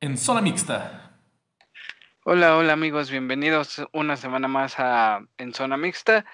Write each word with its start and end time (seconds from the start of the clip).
en 0.00 0.16
zona 0.16 0.40
mixta. 0.40 1.18
Hola, 2.24 2.56
hola 2.56 2.72
amigos, 2.72 3.10
bienvenidos 3.10 3.86
una 3.92 4.16
semana 4.16 4.48
más 4.48 4.76
a 4.78 5.26
En 5.36 5.52
Zona 5.52 5.76
Mixta. 5.76 6.24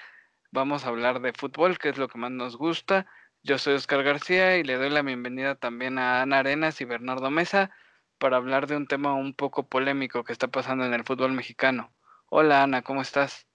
Vamos 0.52 0.84
a 0.84 0.88
hablar 0.88 1.20
de 1.20 1.32
fútbol, 1.32 1.76
que 1.78 1.88
es 1.88 1.98
lo 1.98 2.06
que 2.06 2.18
más 2.18 2.30
nos 2.30 2.56
gusta. 2.56 3.06
Yo 3.42 3.58
soy 3.58 3.74
Oscar 3.74 4.04
García 4.04 4.56
y 4.56 4.62
le 4.62 4.76
doy 4.76 4.90
la 4.90 5.02
bienvenida 5.02 5.56
también 5.56 5.98
a 5.98 6.22
Ana 6.22 6.38
Arenas 6.38 6.80
y 6.80 6.84
Bernardo 6.84 7.28
Mesa 7.30 7.72
para 8.18 8.36
hablar 8.36 8.68
de 8.68 8.76
un 8.76 8.86
tema 8.86 9.14
un 9.14 9.34
poco 9.34 9.66
polémico 9.66 10.22
que 10.22 10.32
está 10.32 10.46
pasando 10.46 10.84
en 10.84 10.94
el 10.94 11.02
fútbol 11.02 11.32
mexicano. 11.32 11.92
Hola 12.30 12.62
Ana, 12.62 12.82
¿cómo 12.82 13.02
estás? 13.02 13.48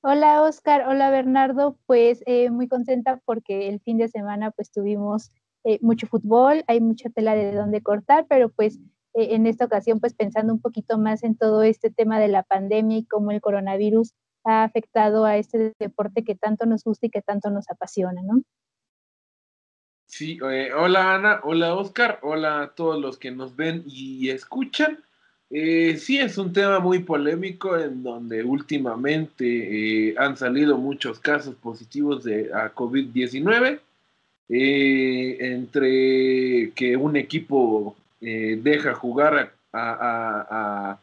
Hola 0.00 0.42
Oscar, 0.42 0.88
hola 0.88 1.10
Bernardo, 1.10 1.78
pues 1.86 2.24
eh, 2.26 2.50
muy 2.50 2.66
contenta 2.66 3.20
porque 3.24 3.68
el 3.68 3.80
fin 3.80 3.98
de 3.98 4.08
semana 4.08 4.50
pues 4.50 4.72
tuvimos 4.72 5.30
eh, 5.68 5.78
mucho 5.82 6.06
fútbol, 6.06 6.64
hay 6.66 6.80
mucha 6.80 7.10
tela 7.10 7.34
de 7.34 7.52
donde 7.52 7.82
cortar, 7.82 8.24
pero 8.26 8.48
pues 8.48 8.78
eh, 9.12 9.34
en 9.34 9.46
esta 9.46 9.66
ocasión 9.66 10.00
pues 10.00 10.14
pensando 10.14 10.50
un 10.50 10.62
poquito 10.62 10.96
más 10.96 11.22
en 11.24 11.36
todo 11.36 11.62
este 11.62 11.90
tema 11.90 12.18
de 12.18 12.28
la 12.28 12.42
pandemia 12.42 12.96
y 12.96 13.04
cómo 13.04 13.32
el 13.32 13.42
coronavirus 13.42 14.14
ha 14.44 14.64
afectado 14.64 15.26
a 15.26 15.36
este 15.36 15.74
deporte 15.78 16.24
que 16.24 16.34
tanto 16.34 16.64
nos 16.64 16.84
gusta 16.84 17.04
y 17.04 17.10
que 17.10 17.20
tanto 17.20 17.50
nos 17.50 17.68
apasiona, 17.68 18.22
¿no? 18.22 18.40
Sí, 20.06 20.38
hola 20.40 21.16
Ana, 21.16 21.40
hola 21.44 21.74
Oscar, 21.74 22.18
hola 22.22 22.62
a 22.62 22.74
todos 22.74 22.98
los 22.98 23.18
que 23.18 23.30
nos 23.30 23.54
ven 23.54 23.82
y 23.86 24.30
escuchan. 24.30 25.04
Eh, 25.50 25.98
sí, 25.98 26.18
es 26.18 26.38
un 26.38 26.54
tema 26.54 26.80
muy 26.80 27.00
polémico 27.00 27.76
en 27.76 28.02
donde 28.02 28.42
últimamente 28.42 30.08
eh, 30.08 30.14
han 30.16 30.38
salido 30.38 30.78
muchos 30.78 31.20
casos 31.20 31.56
positivos 31.56 32.24
de 32.24 32.50
COVID-19, 32.50 33.80
eh, 34.48 35.36
entre 35.40 36.72
que 36.72 36.96
un 36.96 37.16
equipo 37.16 37.96
deja 38.20 38.94
jugar 38.94 39.52
a, 39.72 40.98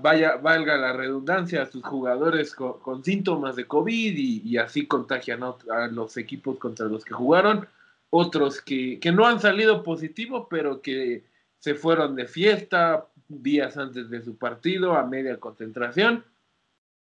vaya, 0.00 0.36
valga 0.36 0.76
la 0.76 0.92
redundancia, 0.94 1.62
a 1.62 1.66
sus 1.66 1.84
jugadores 1.84 2.54
con, 2.54 3.04
síntomas 3.04 3.56
de 3.56 3.66
COVID 3.66 4.16
y, 4.16 4.56
así 4.56 4.86
contagian 4.86 5.42
a, 5.42 5.86
los 5.88 6.16
equipos 6.16 6.58
contra 6.58 6.86
los 6.86 7.04
que 7.04 7.14
jugaron, 7.14 7.68
otros 8.10 8.62
que, 8.62 8.98
que 8.98 9.12
no 9.12 9.26
han 9.26 9.40
salido 9.40 9.82
positivos, 9.82 10.46
pero 10.48 10.80
que 10.80 11.24
se 11.58 11.74
fueron 11.74 12.16
de 12.16 12.26
fiesta 12.26 13.06
días 13.28 13.76
antes 13.76 14.08
de 14.08 14.22
su 14.22 14.36
partido 14.36 14.94
a 14.94 15.06
media 15.06 15.38
concentración. 15.38 16.24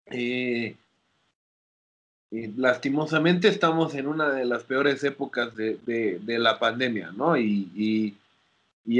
Eh, 0.07 0.75
lastimosamente 2.31 3.47
estamos 3.47 3.95
en 3.95 4.07
una 4.07 4.29
de 4.29 4.45
las 4.45 4.63
peores 4.63 5.03
épocas 5.03 5.55
de, 5.55 6.19
la 6.25 6.59
pandemia, 6.59 7.11
¿no? 7.11 7.37
Y, 7.37 8.15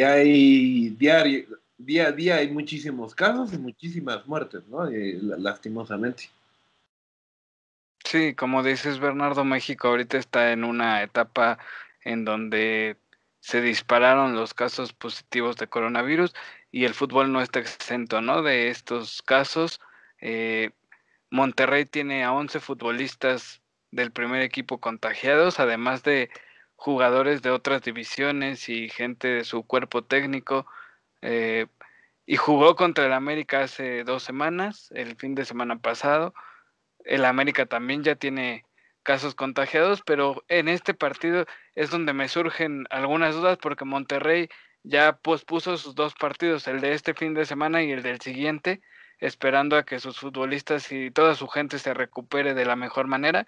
hay 0.04 0.90
diario, 0.90 1.46
día 1.78 2.08
a 2.08 2.12
día 2.12 2.38
hay 2.38 2.50
muchísimos 2.50 3.14
casos 3.14 3.54
y 3.54 3.58
muchísimas 3.58 4.26
muertes, 4.26 4.64
¿no? 4.68 4.88
Eh, 4.88 5.20
lastimosamente. 5.22 6.30
Sí, 8.04 8.34
como 8.34 8.64
dices 8.64 9.00
Bernardo, 9.00 9.44
México 9.44 9.88
ahorita 9.90 10.18
está 10.18 10.52
en 10.52 10.64
una 10.64 11.04
etapa 11.04 11.58
en 12.04 12.24
donde 12.24 12.98
se 13.40 13.62
dispararon 13.62 14.36
los 14.36 14.54
casos 14.54 14.94
positivos 14.94 15.56
de 15.58 15.68
coronavirus 15.68 16.34
y 16.72 16.86
el 16.86 16.94
fútbol 16.94 17.32
no 17.32 17.42
está 17.42 17.60
exento 17.60 18.22
¿no? 18.22 18.42
de 18.42 18.70
estos 18.70 19.22
casos. 19.22 19.80
Eh, 20.22 20.72
Monterrey 21.30 21.86
tiene 21.86 22.24
a 22.24 22.34
11 22.34 22.60
futbolistas 22.60 23.62
del 23.92 24.12
primer 24.12 24.42
equipo 24.42 24.80
contagiados, 24.80 25.60
además 25.60 26.04
de 26.04 26.30
jugadores 26.76 27.42
de 27.42 27.52
otras 27.52 27.82
divisiones 27.82 28.70
y 28.70 28.90
gente 28.90 29.28
de 29.28 29.44
su 29.44 29.64
cuerpo 29.64 30.04
técnico. 30.04 30.68
Eh, 31.22 31.68
y 32.26 32.38
jugó 32.38 32.76
contra 32.76 33.06
el 33.06 33.14
América 33.14 33.64
hace 33.64 34.04
dos 34.04 34.24
semanas, 34.24 34.90
el 34.96 35.16
fin 35.16 35.36
de 35.36 35.46
semana 35.46 35.80
pasado. 35.80 36.34
El 37.04 37.26
América 37.26 37.66
también 37.68 38.04
ya 38.04 38.16
tiene 38.16 38.66
casos 39.04 39.36
contagiados, 39.36 40.02
pero 40.04 40.44
en 40.48 40.68
este 40.68 40.94
partido 40.96 41.46
es 41.76 41.92
donde 41.92 42.14
me 42.14 42.28
surgen 42.28 42.86
algunas 42.90 43.36
dudas 43.36 43.60
porque 43.62 43.86
Monterrey 43.86 44.50
ya 44.84 45.18
pospuso 45.18 45.78
sus 45.78 45.96
dos 45.96 46.16
partidos, 46.16 46.68
el 46.68 46.82
de 46.82 46.94
este 46.94 47.14
fin 47.14 47.34
de 47.34 47.46
semana 47.46 47.84
y 47.84 47.92
el 47.92 48.02
del 48.04 48.20
siguiente, 48.20 48.82
esperando 49.20 49.78
a 49.78 49.84
que 49.84 50.00
sus 50.00 50.20
futbolistas 50.20 50.92
y 50.92 51.12
toda 51.12 51.36
su 51.36 51.48
gente 51.48 51.80
se 51.80 51.94
recupere 51.94 52.54
de 52.54 52.66
la 52.66 52.76
mejor 52.76 53.08
manera, 53.08 53.48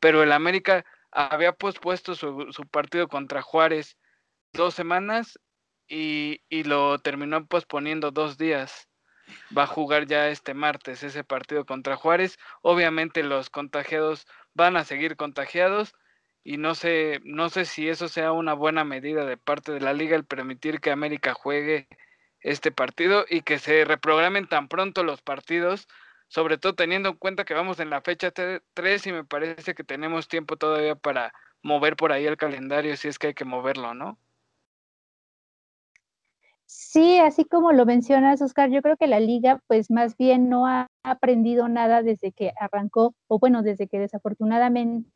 pero 0.00 0.22
el 0.22 0.32
América 0.32 0.84
había 1.10 1.52
pospuesto 1.52 2.14
su, 2.14 2.52
su 2.52 2.66
partido 2.66 3.08
contra 3.08 3.42
Juárez 3.42 3.96
dos 4.52 4.74
semanas 4.74 5.38
y, 5.88 6.42
y 6.48 6.64
lo 6.64 6.98
terminó 6.98 7.46
posponiendo 7.46 8.10
dos 8.10 8.38
días 8.38 8.88
va 9.56 9.64
a 9.64 9.66
jugar 9.66 10.06
ya 10.06 10.28
este 10.28 10.54
martes 10.54 11.02
ese 11.02 11.24
partido 11.24 11.64
contra 11.64 11.96
Juárez. 11.96 12.38
Obviamente 12.62 13.22
los 13.22 13.50
contagiados 13.50 14.26
van 14.54 14.76
a 14.76 14.84
seguir 14.84 15.16
contagiados 15.16 15.94
y 16.44 16.56
no 16.56 16.74
sé, 16.74 17.20
no 17.24 17.48
sé 17.50 17.64
si 17.64 17.88
eso 17.88 18.08
sea 18.08 18.32
una 18.32 18.54
buena 18.54 18.84
medida 18.84 19.24
de 19.24 19.36
parte 19.36 19.72
de 19.72 19.80
la 19.80 19.92
liga 19.92 20.16
el 20.16 20.24
permitir 20.24 20.80
que 20.80 20.90
América 20.90 21.34
juegue 21.34 21.88
este 22.40 22.70
partido 22.70 23.24
y 23.28 23.42
que 23.42 23.58
se 23.58 23.84
reprogramen 23.84 24.46
tan 24.46 24.68
pronto 24.68 25.02
los 25.02 25.22
partidos, 25.22 25.88
sobre 26.28 26.58
todo 26.58 26.74
teniendo 26.74 27.10
en 27.10 27.16
cuenta 27.16 27.44
que 27.44 27.54
vamos 27.54 27.80
en 27.80 27.90
la 27.90 28.00
fecha 28.00 28.32
3 28.32 29.06
y 29.06 29.12
me 29.12 29.24
parece 29.24 29.74
que 29.74 29.84
tenemos 29.84 30.28
tiempo 30.28 30.56
todavía 30.56 30.94
para 30.94 31.32
mover 31.62 31.96
por 31.96 32.12
ahí 32.12 32.26
el 32.26 32.36
calendario 32.36 32.96
si 32.96 33.08
es 33.08 33.18
que 33.18 33.28
hay 33.28 33.34
que 33.34 33.44
moverlo, 33.44 33.94
¿no? 33.94 34.18
Sí, 36.70 37.18
así 37.18 37.46
como 37.46 37.72
lo 37.72 37.86
mencionas, 37.86 38.42
Oscar, 38.42 38.68
yo 38.70 38.82
creo 38.82 38.98
que 38.98 39.06
la 39.06 39.20
liga 39.20 39.62
pues 39.68 39.90
más 39.90 40.18
bien 40.18 40.50
no 40.50 40.66
ha 40.66 40.88
aprendido 41.02 41.66
nada 41.66 42.02
desde 42.02 42.30
que 42.30 42.52
arrancó, 42.60 43.14
o 43.26 43.38
bueno, 43.38 43.62
desde 43.62 43.88
que 43.88 43.98
desafortunadamente 43.98 45.06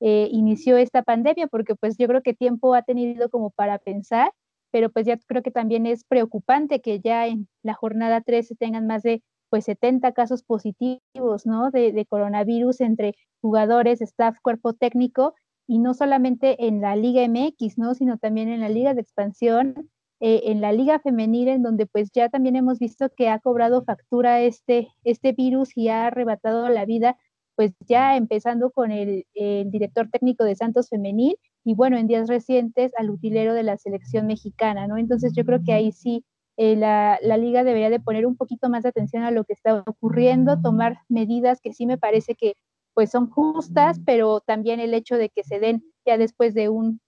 eh, 0.00 0.28
inició 0.32 0.76
esta 0.76 1.02
pandemia, 1.02 1.46
porque 1.46 1.76
pues 1.76 1.96
yo 1.96 2.08
creo 2.08 2.22
que 2.22 2.34
tiempo 2.34 2.74
ha 2.74 2.82
tenido 2.82 3.30
como 3.30 3.50
para 3.50 3.78
pensar, 3.78 4.32
pero 4.70 4.90
pues 4.90 5.06
ya 5.06 5.18
creo 5.26 5.42
que 5.42 5.50
también 5.50 5.86
es 5.86 6.04
preocupante 6.04 6.80
que 6.80 7.00
ya 7.00 7.26
en 7.26 7.48
la 7.62 7.74
jornada 7.74 8.20
13 8.20 8.54
tengan 8.56 8.86
más 8.86 9.02
de 9.02 9.22
pues 9.50 9.64
70 9.64 10.12
casos 10.12 10.42
positivos, 10.42 11.46
¿no? 11.46 11.70
De, 11.70 12.06
coronavirus 12.08 12.80
entre 12.82 13.14
jugadores, 13.40 14.00
staff, 14.02 14.36
cuerpo 14.42 14.74
técnico, 14.74 15.34
y 15.66 15.78
no 15.78 15.94
solamente 15.94 16.66
en 16.66 16.80
la 16.80 16.96
Liga 16.96 17.26
MX, 17.26 17.78
¿no? 17.78 17.94
Sino 17.94 18.18
también 18.18 18.48
en 18.48 18.60
la 18.60 18.68
Liga 18.68 18.94
de 18.94 19.00
Expansión, 19.00 19.90
eh, 20.20 20.42
en 20.46 20.60
la 20.60 20.72
liga 20.72 20.98
femenil, 20.98 21.48
en 21.48 21.62
donde 21.62 21.86
pues 21.86 22.10
ya 22.12 22.28
también 22.28 22.56
hemos 22.56 22.78
visto 22.80 23.08
que 23.16 23.28
ha 23.28 23.38
cobrado 23.38 23.84
factura 23.84 24.40
este, 24.40 24.88
este 25.04 25.32
virus 25.32 25.76
y 25.76 25.88
ha 25.88 26.06
arrebatado 26.06 26.68
la 26.68 26.84
vida, 26.84 27.16
pues 27.54 27.72
ya 27.86 28.16
empezando 28.16 28.70
con 28.70 28.90
el, 28.90 29.26
director 29.34 30.08
técnico 30.10 30.44
de 30.44 30.56
Santos 30.56 30.88
Femenil 30.88 31.38
y 31.64 31.74
bueno, 31.74 31.98
en 31.98 32.06
días 32.06 32.28
recientes 32.28 32.92
al 32.96 33.10
utilero 33.10 33.54
de 33.54 33.62
la 33.62 33.76
selección 33.76 34.26
mexicana, 34.26 34.86
¿no? 34.86 34.96
Entonces 34.96 35.32
yo 35.34 35.44
creo 35.44 35.62
que 35.64 35.72
ahí 35.72 35.92
sí 35.92 36.24
eh, 36.56 36.76
la, 36.76 37.18
la, 37.22 37.36
liga 37.36 37.62
debería 37.62 37.90
de 37.90 38.00
poner 38.00 38.26
un 38.26 38.36
poquito 38.36 38.68
más 38.68 38.82
de 38.82 38.88
atención 38.88 39.22
a 39.22 39.30
lo 39.30 39.44
que 39.44 39.52
está 39.52 39.84
ocurriendo, 39.86 40.60
tomar 40.60 40.98
medidas 41.08 41.60
que 41.60 41.72
sí 41.72 41.86
me 41.86 41.98
parece 41.98 42.34
que 42.34 42.54
pues 42.94 43.10
son 43.10 43.30
justas, 43.30 44.00
pero 44.04 44.40
también 44.40 44.80
el 44.80 44.92
hecho 44.92 45.16
de 45.16 45.28
que 45.28 45.44
se 45.44 45.60
den 45.60 45.84
ya 46.04 46.18
después 46.18 46.54
de 46.54 46.68
un 46.68 47.00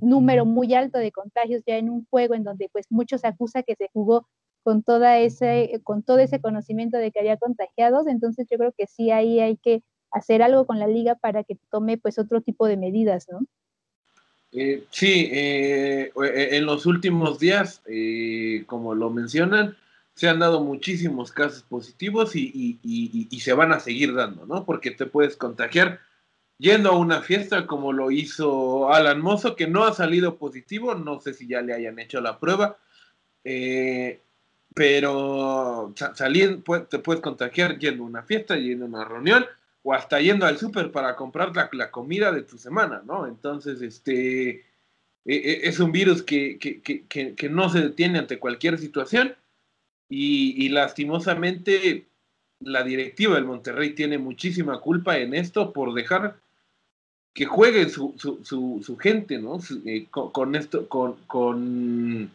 número 0.00 0.44
muy 0.44 0.74
alto 0.74 0.98
de 0.98 1.12
contagios 1.12 1.62
ya 1.66 1.78
en 1.78 1.88
un 1.88 2.06
juego 2.10 2.34
en 2.34 2.44
donde 2.44 2.68
pues 2.70 2.86
muchos 2.90 3.24
acusa 3.24 3.62
que 3.62 3.74
se 3.74 3.88
jugó 3.92 4.28
con 4.62 4.82
toda 4.82 5.18
ese 5.18 5.80
con 5.82 6.02
todo 6.02 6.18
ese 6.18 6.40
conocimiento 6.40 6.98
de 6.98 7.10
que 7.10 7.20
había 7.20 7.38
contagiados, 7.38 8.06
entonces 8.06 8.46
yo 8.50 8.58
creo 8.58 8.72
que 8.76 8.86
sí 8.86 9.10
ahí 9.10 9.40
hay 9.40 9.56
que 9.56 9.82
hacer 10.10 10.42
algo 10.42 10.66
con 10.66 10.78
la 10.78 10.86
liga 10.86 11.14
para 11.14 11.44
que 11.44 11.58
tome 11.70 11.98
pues 11.98 12.18
otro 12.18 12.40
tipo 12.40 12.66
de 12.66 12.76
medidas, 12.76 13.26
¿no? 13.30 13.40
Eh, 14.52 14.84
sí, 14.90 15.28
eh, 15.30 16.10
eh, 16.24 16.48
en 16.52 16.64
los 16.64 16.86
últimos 16.86 17.38
días, 17.38 17.82
como 18.66 18.94
lo 18.94 19.10
mencionan, 19.10 19.76
se 20.14 20.28
han 20.28 20.38
dado 20.38 20.64
muchísimos 20.64 21.30
casos 21.30 21.62
positivos 21.62 22.34
y, 22.34 22.78
y, 22.82 23.40
se 23.40 23.52
van 23.52 23.72
a 23.72 23.78
seguir 23.78 24.14
dando, 24.14 24.46
¿no? 24.46 24.64
Porque 24.64 24.90
te 24.90 25.06
puedes 25.06 25.36
contagiar 25.36 26.00
yendo 26.58 26.90
a 26.90 26.98
una 26.98 27.22
fiesta 27.22 27.66
como 27.66 27.92
lo 27.92 28.10
hizo 28.10 28.92
Alan 28.92 29.20
Mozo, 29.20 29.54
que 29.54 29.68
no 29.68 29.84
ha 29.84 29.94
salido 29.94 30.36
positivo, 30.36 30.94
no 30.94 31.20
sé 31.20 31.34
si 31.34 31.46
ya 31.46 31.62
le 31.62 31.72
hayan 31.72 31.98
hecho 31.98 32.20
la 32.20 32.38
prueba, 32.40 32.78
eh, 33.44 34.20
pero 34.74 35.94
salir, 36.14 36.62
te 36.88 36.98
puedes 36.98 37.22
contagiar 37.22 37.78
yendo 37.78 38.02
a 38.02 38.06
una 38.06 38.22
fiesta, 38.22 38.56
yendo 38.56 38.84
a 38.84 38.88
una 38.88 39.04
reunión, 39.04 39.46
o 39.82 39.94
hasta 39.94 40.20
yendo 40.20 40.46
al 40.46 40.58
súper 40.58 40.90
para 40.90 41.16
comprar 41.16 41.52
la, 41.72 41.90
comida 41.90 42.32
de 42.32 42.42
tu 42.42 42.58
semana, 42.58 43.02
¿no? 43.06 43.26
Entonces, 43.26 43.80
este, 43.80 44.50
e, 44.50 44.64
e, 45.24 45.68
es 45.68 45.80
un 45.80 45.92
virus 45.92 46.22
que, 46.22 46.58
que, 46.58 47.48
no 47.48 47.70
se 47.70 47.80
detiene 47.80 48.18
ante 48.18 48.38
cualquier 48.38 48.78
situación 48.78 49.34
y, 50.08 50.68
lastimosamente 50.70 52.06
la 52.60 52.82
directiva 52.82 53.36
del 53.36 53.44
Monterrey 53.44 53.94
tiene 53.94 54.18
muchísima 54.18 54.80
culpa 54.80 55.18
en 55.18 55.34
esto 55.34 55.72
por 55.72 55.94
dejar 55.94 56.40
que 57.32 57.44
juegue 57.44 57.88
su, 57.88 58.14
su, 58.18 58.96
gente, 58.96 59.38
¿no? 59.38 59.60
Eh, 59.86 60.06
con, 60.10 60.56
esto, 60.56 60.88
con, 60.88 61.14
con, 61.26 62.32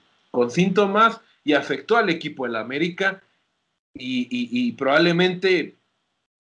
síntomas 0.50 1.20
y 1.44 1.54
afectó 1.54 1.98
al 1.98 2.10
equipo 2.10 2.46
del 2.46 2.56
América 2.56 3.22
y, 3.94 4.72
probablemente, 4.74 5.76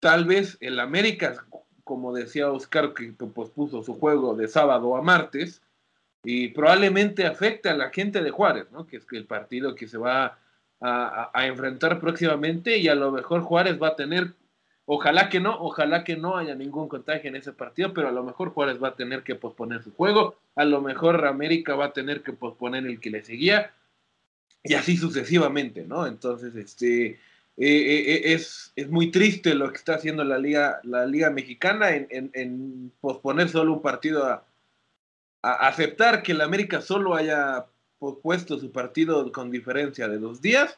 tal 0.04 0.26
vez 0.26 0.58
el 0.60 0.82
América, 0.82 1.46
como 1.86 2.14
decía 2.14 2.52
Oscar, 2.52 2.94
que 2.94 3.14
pospuso 3.14 3.84
su 3.84 3.94
juego 3.94 4.36
de 4.36 4.50
sábado 4.50 4.98
a 4.98 5.02
martes, 5.02 5.62
y 6.26 6.50
probablemente 6.50 7.26
afecte 7.26 7.70
a 7.70 7.78
la 7.78 7.90
gente 7.90 8.22
de 8.22 8.30
Juárez, 8.30 8.70
¿no? 8.72 8.86
Que 8.86 8.98
es 8.98 9.06
el 9.14 9.26
partido 9.26 9.76
que 9.76 9.88
se 9.88 9.98
va 9.98 10.38
a, 10.82 11.32
a, 11.34 11.48
enfrentar 11.48 12.02
próximamente 12.02 12.78
y 12.78 12.90
a 12.90 12.96
lo 12.96 13.14
mejor 13.14 13.44
Juárez 13.44 13.82
va 13.82 13.90
a 13.90 13.96
tener 13.96 14.34
Ojalá 14.86 15.30
que 15.30 15.40
no, 15.40 15.58
ojalá 15.62 16.04
que 16.04 16.18
no 16.18 16.36
haya 16.36 16.56
ningún 16.56 16.90
contagio 16.90 17.30
en 17.30 17.38
ese 17.38 17.54
partido, 17.54 17.94
pero 17.94 18.10
a 18.10 18.12
lo 18.12 18.22
mejor 18.22 18.50
Juárez 18.50 18.84
va 18.84 18.90
a 18.90 18.96
tener 18.96 19.24
que 19.24 19.36
posponer 19.36 19.82
su 19.82 19.94
juego, 19.94 20.36
a 20.58 20.66
lo 20.66 20.82
mejor 20.82 21.26
América 21.26 21.76
va 21.76 21.86
a 21.86 21.94
tener 21.94 22.22
que 22.22 22.34
posponer 22.34 22.86
el 22.86 23.00
que 23.00 23.10
le 23.10 23.24
seguía, 23.24 23.72
y 24.62 24.74
así 24.74 24.98
sucesivamente, 24.98 25.86
¿no? 25.86 26.06
Entonces, 26.06 26.54
este, 26.56 27.18
eh, 27.58 27.68
eh, 27.68 28.14
eh, 28.14 28.34
es, 28.34 28.74
es, 28.76 28.90
muy 28.90 29.12
triste 29.12 29.54
lo 29.54 29.70
que 29.72 29.78
está 29.78 29.96
haciendo 29.96 30.24
la 30.24 30.38
Liga, 30.38 30.80
la 30.84 31.06
Liga 31.06 31.30
Mexicana 31.30 31.92
en, 31.92 32.92
posponer 33.00 33.50
solo 33.50 33.74
un 33.74 33.82
partido 33.82 34.26
a, 34.26 34.46
a, 35.42 35.68
aceptar 35.68 36.24
que 36.24 36.32
el 36.32 36.42
América 36.42 36.82
solo 36.82 37.16
haya 37.16 37.68
pospuesto 38.00 38.60
su 38.60 38.72
partido 38.72 39.32
con 39.32 39.52
diferencia 39.52 40.08
de 40.08 40.18
dos 40.18 40.42
días 40.42 40.78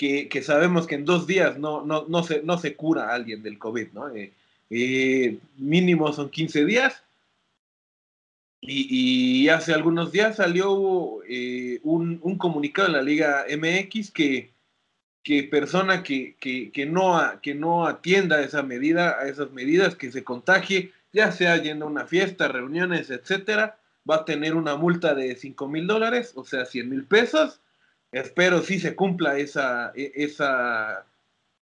que, 0.00 0.42
sabemos 0.42 0.86
que 0.86 0.94
en 0.94 1.04
dos 1.04 1.26
días 1.26 1.58
no, 1.58 1.84
no, 1.84 2.06
no, 2.08 2.22
se, 2.22 2.42
no 2.42 2.56
se 2.56 2.74
cura 2.74 3.10
a 3.10 3.14
alguien 3.14 3.42
del 3.42 3.58
COVID, 3.58 3.88
¿no? 3.92 4.08
Eh, 4.08 4.32
eh, 4.70 5.38
mínimo 5.58 6.10
son 6.12 6.30
15 6.30 6.64
días. 6.64 7.02
Y, 8.62 9.48
hace 9.48 9.72
algunos 9.74 10.12
días 10.12 10.36
salió 10.36 11.22
eh, 11.28 11.80
un, 11.82 12.18
comunicado 12.38 12.88
en 12.88 12.94
la 12.94 13.02
Liga 13.02 13.44
MX 13.50 14.10
que, 14.10 14.50
que 15.22 15.44
persona 15.44 16.02
que, 16.02 16.36
que, 16.38 16.86
no, 16.86 17.20
que 17.42 17.54
no 17.54 17.86
atienda 17.86 18.42
esa 18.42 18.62
medida, 18.62 19.18
a 19.18 19.28
esas 19.28 19.50
medidas, 19.52 19.94
que 19.94 20.10
se 20.10 20.24
contagie, 20.24 20.92
ya 21.12 21.32
sea 21.32 21.56
yendo 21.56 21.84
a 21.86 21.88
una 21.88 22.06
fiesta, 22.06 22.48
reuniones, 22.48 23.10
etcétera, 23.10 23.78
va 24.08 24.16
a 24.16 24.24
tener 24.24 24.54
una 24.54 24.76
multa 24.76 25.14
de 25.14 25.36
5 25.36 25.68
mil 25.68 25.86
dólares, 25.86 26.32
o 26.36 26.44
sea, 26.44 26.64
100 26.64 26.88
mil 26.88 27.04
pesos, 27.04 27.60
espero 28.12 28.62
sí 28.62 28.80
se 28.80 28.94
cumpla 28.94 29.38
esa, 29.38 29.92
e, 29.94 30.12
esa, 30.14 31.04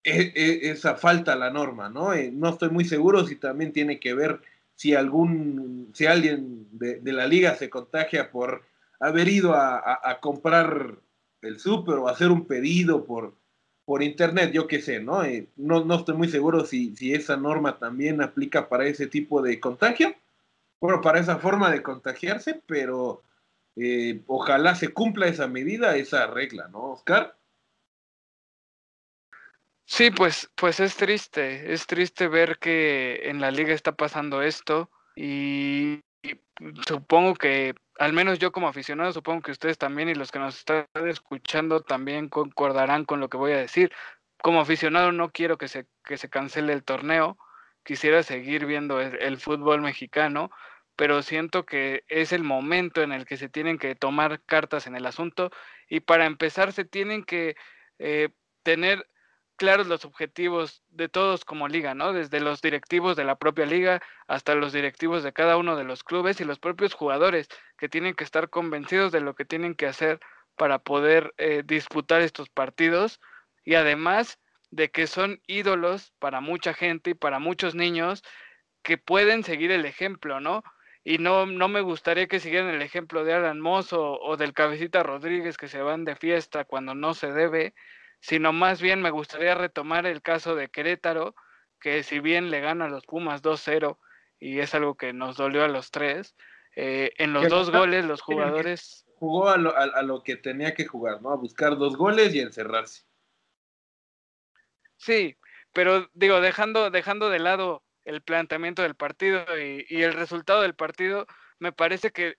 e, 0.03 0.33
e, 0.35 0.69
esa 0.69 0.95
falta 0.95 1.33
a 1.33 1.37
la 1.37 1.49
norma, 1.49 1.89
¿no? 1.89 2.13
Eh, 2.13 2.31
no 2.31 2.49
estoy 2.49 2.69
muy 2.69 2.85
seguro 2.85 3.25
si 3.25 3.35
también 3.35 3.71
tiene 3.71 3.99
que 3.99 4.13
ver 4.13 4.41
si 4.75 4.93
algún, 4.93 5.89
si 5.93 6.05
alguien 6.05 6.67
de, 6.71 7.01
la 7.11 7.27
liga 7.27 7.55
se 7.55 7.69
contagia 7.69 8.29
por 8.29 8.63
haber 8.99 9.27
ido 9.27 9.55
a, 9.55 10.19
comprar 10.21 10.97
el 11.41 11.59
súper 11.59 11.95
o 11.95 12.07
hacer 12.07 12.31
un 12.31 12.45
pedido 12.45 13.05
por, 13.05 13.35
por 13.85 14.03
internet, 14.03 14.51
yo 14.51 14.67
qué 14.67 14.81
sé, 14.81 14.99
¿no? 14.99 15.23
Eh, 15.23 15.47
¿no? 15.55 15.85
no, 15.85 15.95
estoy 15.95 16.15
muy 16.15 16.29
seguro 16.29 16.65
si, 16.65 16.95
si 16.95 17.13
esa 17.13 17.37
norma 17.37 17.77
también 17.79 18.21
aplica 18.21 18.69
para 18.69 18.85
ese 18.85 19.07
tipo 19.07 19.41
de 19.41 19.59
contagio, 19.59 20.15
bueno, 20.79 21.01
para 21.01 21.19
esa 21.19 21.37
forma 21.37 21.71
de 21.71 21.81
contagiarse, 21.81 22.61
pero 22.65 23.23
eh, 23.75 24.21
ojalá 24.27 24.75
se 24.75 24.89
cumpla 24.89 25.27
esa 25.27 25.47
medida, 25.47 25.95
esa 25.95 26.27
regla, 26.27 26.67
¿no, 26.67 26.91
Oscar? 26.91 27.37
Sí, 29.85 30.11
pues, 30.11 30.49
pues 30.55 30.79
es 30.81 30.97
triste, 30.97 31.71
es 31.71 31.87
triste 31.87 32.27
ver 32.27 32.57
que 32.59 33.21
en 33.23 33.39
la 33.39 33.51
liga 33.51 33.73
está 33.73 33.93
pasando 33.93 34.41
esto 34.41 34.89
y, 35.15 36.01
supongo 36.85 37.35
que, 37.35 37.73
al 37.99 38.13
menos 38.13 38.39
yo 38.39 38.51
como 38.51 38.67
aficionado, 38.67 39.11
supongo 39.11 39.41
que 39.41 39.51
ustedes 39.51 39.77
también 39.77 40.09
y 40.09 40.15
los 40.15 40.31
que 40.31 40.39
nos 40.39 40.57
están 40.57 40.87
escuchando 41.07 41.81
también 41.81 42.29
concordarán 42.29 43.05
con 43.05 43.19
lo 43.19 43.29
que 43.29 43.37
voy 43.37 43.51
a 43.53 43.57
decir. 43.57 43.91
Como 44.41 44.61
aficionado 44.61 45.11
no 45.11 45.31
quiero 45.31 45.57
que 45.57 45.67
se, 45.67 45.87
que 46.03 46.17
se 46.17 46.29
cancele 46.29 46.73
el 46.73 46.83
torneo, 46.83 47.37
quisiera 47.83 48.21
seguir 48.23 48.65
viendo 48.65 48.99
el 49.01 49.37
fútbol 49.37 49.81
mexicano, 49.81 50.51
pero 50.95 51.21
siento 51.21 51.65
que 51.65 52.03
es 52.07 52.33
el 52.33 52.43
momento 52.43 53.01
en 53.01 53.11
el 53.11 53.25
que 53.25 53.37
se 53.37 53.49
tienen 53.49 53.77
que 53.77 53.95
tomar 53.95 54.41
cartas 54.43 54.87
en 54.87 54.95
el 54.95 55.05
asunto 55.05 55.51
y 55.87 55.99
para 56.01 56.25
empezar 56.25 56.73
se 56.73 56.85
tienen 56.85 57.23
que 57.23 57.55
eh, 57.99 58.29
tener 58.63 59.07
claros 59.57 59.87
los 59.87 60.05
objetivos 60.05 60.83
de 60.89 61.09
todos 61.09 61.43
como 61.43 61.67
liga, 61.67 61.93
¿no? 61.93 62.13
Desde 62.13 62.39
los 62.39 62.61
directivos 62.61 63.17
de 63.17 63.25
la 63.25 63.35
propia 63.35 63.65
liga 63.65 64.01
hasta 64.27 64.55
los 64.55 64.71
directivos 64.71 65.23
de 65.23 65.33
cada 65.33 65.57
uno 65.57 65.75
de 65.75 65.83
los 65.83 66.03
clubes 66.03 66.39
y 66.39 66.45
los 66.45 66.59
propios 66.59 66.93
jugadores 66.93 67.49
que 67.77 67.89
tienen 67.89 68.13
que 68.13 68.23
estar 68.23 68.49
convencidos 68.49 69.11
de 69.11 69.19
lo 69.19 69.35
que 69.35 69.45
tienen 69.45 69.75
que 69.75 69.87
hacer 69.87 70.19
para 70.55 70.79
poder 70.79 71.33
eh, 71.37 71.63
disputar 71.65 72.21
estos 72.21 72.49
partidos 72.49 73.19
y 73.65 73.75
además 73.75 74.39
de 74.71 74.89
que 74.89 75.07
son 75.07 75.41
ídolos 75.47 76.13
para 76.19 76.39
mucha 76.39 76.73
gente 76.73 77.11
y 77.11 77.13
para 77.15 77.39
muchos 77.39 77.75
niños 77.75 78.23
que 78.83 78.97
pueden 78.97 79.43
seguir 79.43 79.71
el 79.71 79.85
ejemplo, 79.85 80.39
¿no? 80.39 80.63
y 81.07 81.19
no, 81.19 81.45
no 81.45 81.69
me 81.69 81.79
gustaría 81.79 82.27
que 82.27 82.41
siguieran 82.41 82.67
el 82.75 82.81
ejemplo 82.81 83.23
de 83.23 83.33
Alan 83.33 83.61
Moss 83.61 83.93
o, 83.93 84.35
del 84.35 84.51
Cabecita 84.51 85.03
Rodríguez 85.03 85.55
que 85.55 85.69
se 85.69 85.81
van 85.81 86.03
de 86.03 86.17
fiesta 86.17 86.65
cuando 86.65 86.95
no 86.95 87.13
se 87.13 87.31
debe, 87.31 87.73
sino 88.19 88.53
más 88.53 88.81
bien 88.81 89.01
me 89.01 89.09
gustaría 89.09 89.55
retomar 89.55 90.05
el 90.05 90.21
caso 90.21 90.55
de 90.55 90.69
Querétaro, 90.69 91.35
que 91.79 92.03
si 92.03 92.19
bien 92.19 92.49
le 92.49 92.59
gana 92.59 92.85
a 92.85 92.89
los 92.89 93.05
Pumas 93.05 93.41
2-0 93.41 93.97
y 94.39 94.59
es 94.59 94.73
algo 94.75 94.95
que 94.95 95.13
nos 95.13 95.37
dolió 95.37 95.63
a 95.63 95.67
los 95.67 95.91
tres, 95.91 96.35
eh, 96.75 97.11
en 97.17 97.33
los 97.33 97.49
dos 97.49 97.71
goles 97.71 98.05
los 98.05 98.21
jugadores... 98.21 99.05
Jugó 99.15 99.49
a 99.49 99.57
lo, 99.57 99.75
a 99.75 100.01
lo 100.03 100.21
que 100.21 100.35
tenía 100.35 100.75
que 100.75 100.85
jugar, 100.85 101.23
¿no? 101.23 101.31
A 101.31 101.37
buscar 101.37 101.75
dos 101.75 101.97
goles 101.97 102.35
y 102.35 102.39
encerrarse. 102.39 103.03
Sí, 104.97 105.37
pero 105.73 106.09
digo, 106.13 106.41
dejando, 106.41 106.89
dejando 106.91 107.29
de 107.29 107.39
lado 107.39 107.83
el 108.03 108.21
planteamiento 108.21 108.81
del 108.81 108.95
partido 108.95 109.45
y, 109.57 109.85
el 110.01 110.13
resultado 110.13 110.61
del 110.61 110.75
partido, 110.75 111.27
me 111.59 111.71
parece 111.71 112.11
que 112.11 112.37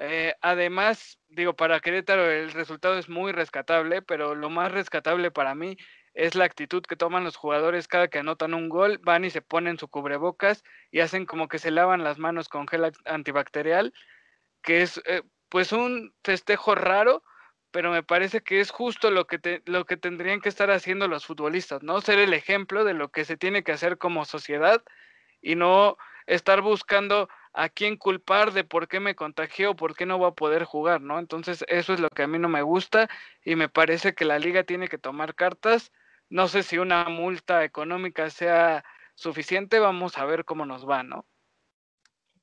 eh, 0.00 0.36
además, 0.42 1.18
digo, 1.28 1.56
para 1.56 1.80
Querétaro 1.80 2.30
el 2.30 2.52
resultado 2.52 2.98
es 2.98 3.08
muy 3.08 3.32
rescatable, 3.32 4.00
pero 4.00 4.36
lo 4.36 4.48
más 4.48 4.70
rescatable 4.70 5.32
para 5.32 5.56
mí 5.56 5.76
es 6.14 6.36
la 6.36 6.44
actitud 6.44 6.82
que 6.82 6.94
toman 6.94 7.24
los 7.24 7.36
jugadores 7.36 7.88
cada 7.88 8.06
que 8.06 8.20
anotan 8.20 8.54
un 8.54 8.68
gol, 8.68 9.00
van 9.02 9.24
y 9.24 9.30
se 9.30 9.42
ponen 9.42 9.76
su 9.76 9.88
cubrebocas 9.88 10.62
y 10.92 11.00
hacen 11.00 11.26
como 11.26 11.48
que 11.48 11.58
se 11.58 11.72
lavan 11.72 12.04
las 12.04 12.18
manos 12.18 12.48
con 12.48 12.68
gel 12.68 12.92
antibacterial, 13.06 13.92
que 14.62 14.82
es 14.82 15.02
eh, 15.04 15.22
pues 15.48 15.72
un 15.72 16.14
festejo 16.22 16.76
raro, 16.76 17.24
pero 17.72 17.90
me 17.90 18.04
parece 18.04 18.40
que 18.40 18.60
es 18.60 18.70
justo 18.70 19.10
lo 19.10 19.26
que, 19.26 19.62
lo 19.66 19.84
que 19.84 19.96
tendrían 19.96 20.40
que 20.40 20.48
estar 20.48 20.70
haciendo 20.70 21.08
los 21.08 21.26
futbolistas, 21.26 21.82
¿no? 21.82 22.00
Ser 22.00 22.20
el 22.20 22.34
ejemplo 22.34 22.84
de 22.84 22.94
lo 22.94 23.10
que 23.10 23.24
se 23.24 23.36
tiene 23.36 23.64
que 23.64 23.72
hacer 23.72 23.98
como 23.98 24.24
sociedad 24.24 24.80
y 25.42 25.56
no 25.56 25.96
estar 26.26 26.62
buscando 26.62 27.28
a 27.52 27.68
quién 27.68 27.96
culpar 27.96 28.52
de 28.52 28.64
por 28.64 28.88
qué 28.88 29.00
me 29.00 29.14
contagió 29.14 29.74
por 29.76 29.96
qué 29.96 30.06
no 30.06 30.18
va 30.18 30.28
a 30.28 30.34
poder 30.34 30.64
jugar, 30.64 31.00
¿no? 31.00 31.18
Entonces 31.18 31.64
eso 31.68 31.92
es 31.92 32.00
lo 32.00 32.10
que 32.10 32.22
a 32.22 32.26
mí 32.26 32.38
no 32.38 32.48
me 32.48 32.62
gusta 32.62 33.08
y 33.44 33.56
me 33.56 33.68
parece 33.68 34.14
que 34.14 34.24
la 34.24 34.38
liga 34.38 34.64
tiene 34.64 34.88
que 34.88 34.98
tomar 34.98 35.34
cartas. 35.34 35.92
No 36.28 36.48
sé 36.48 36.62
si 36.62 36.78
una 36.78 37.04
multa 37.04 37.64
económica 37.64 38.30
sea 38.30 38.84
suficiente, 39.14 39.78
vamos 39.78 40.18
a 40.18 40.24
ver 40.24 40.44
cómo 40.44 40.66
nos 40.66 40.88
va, 40.88 41.02
¿no? 41.02 41.26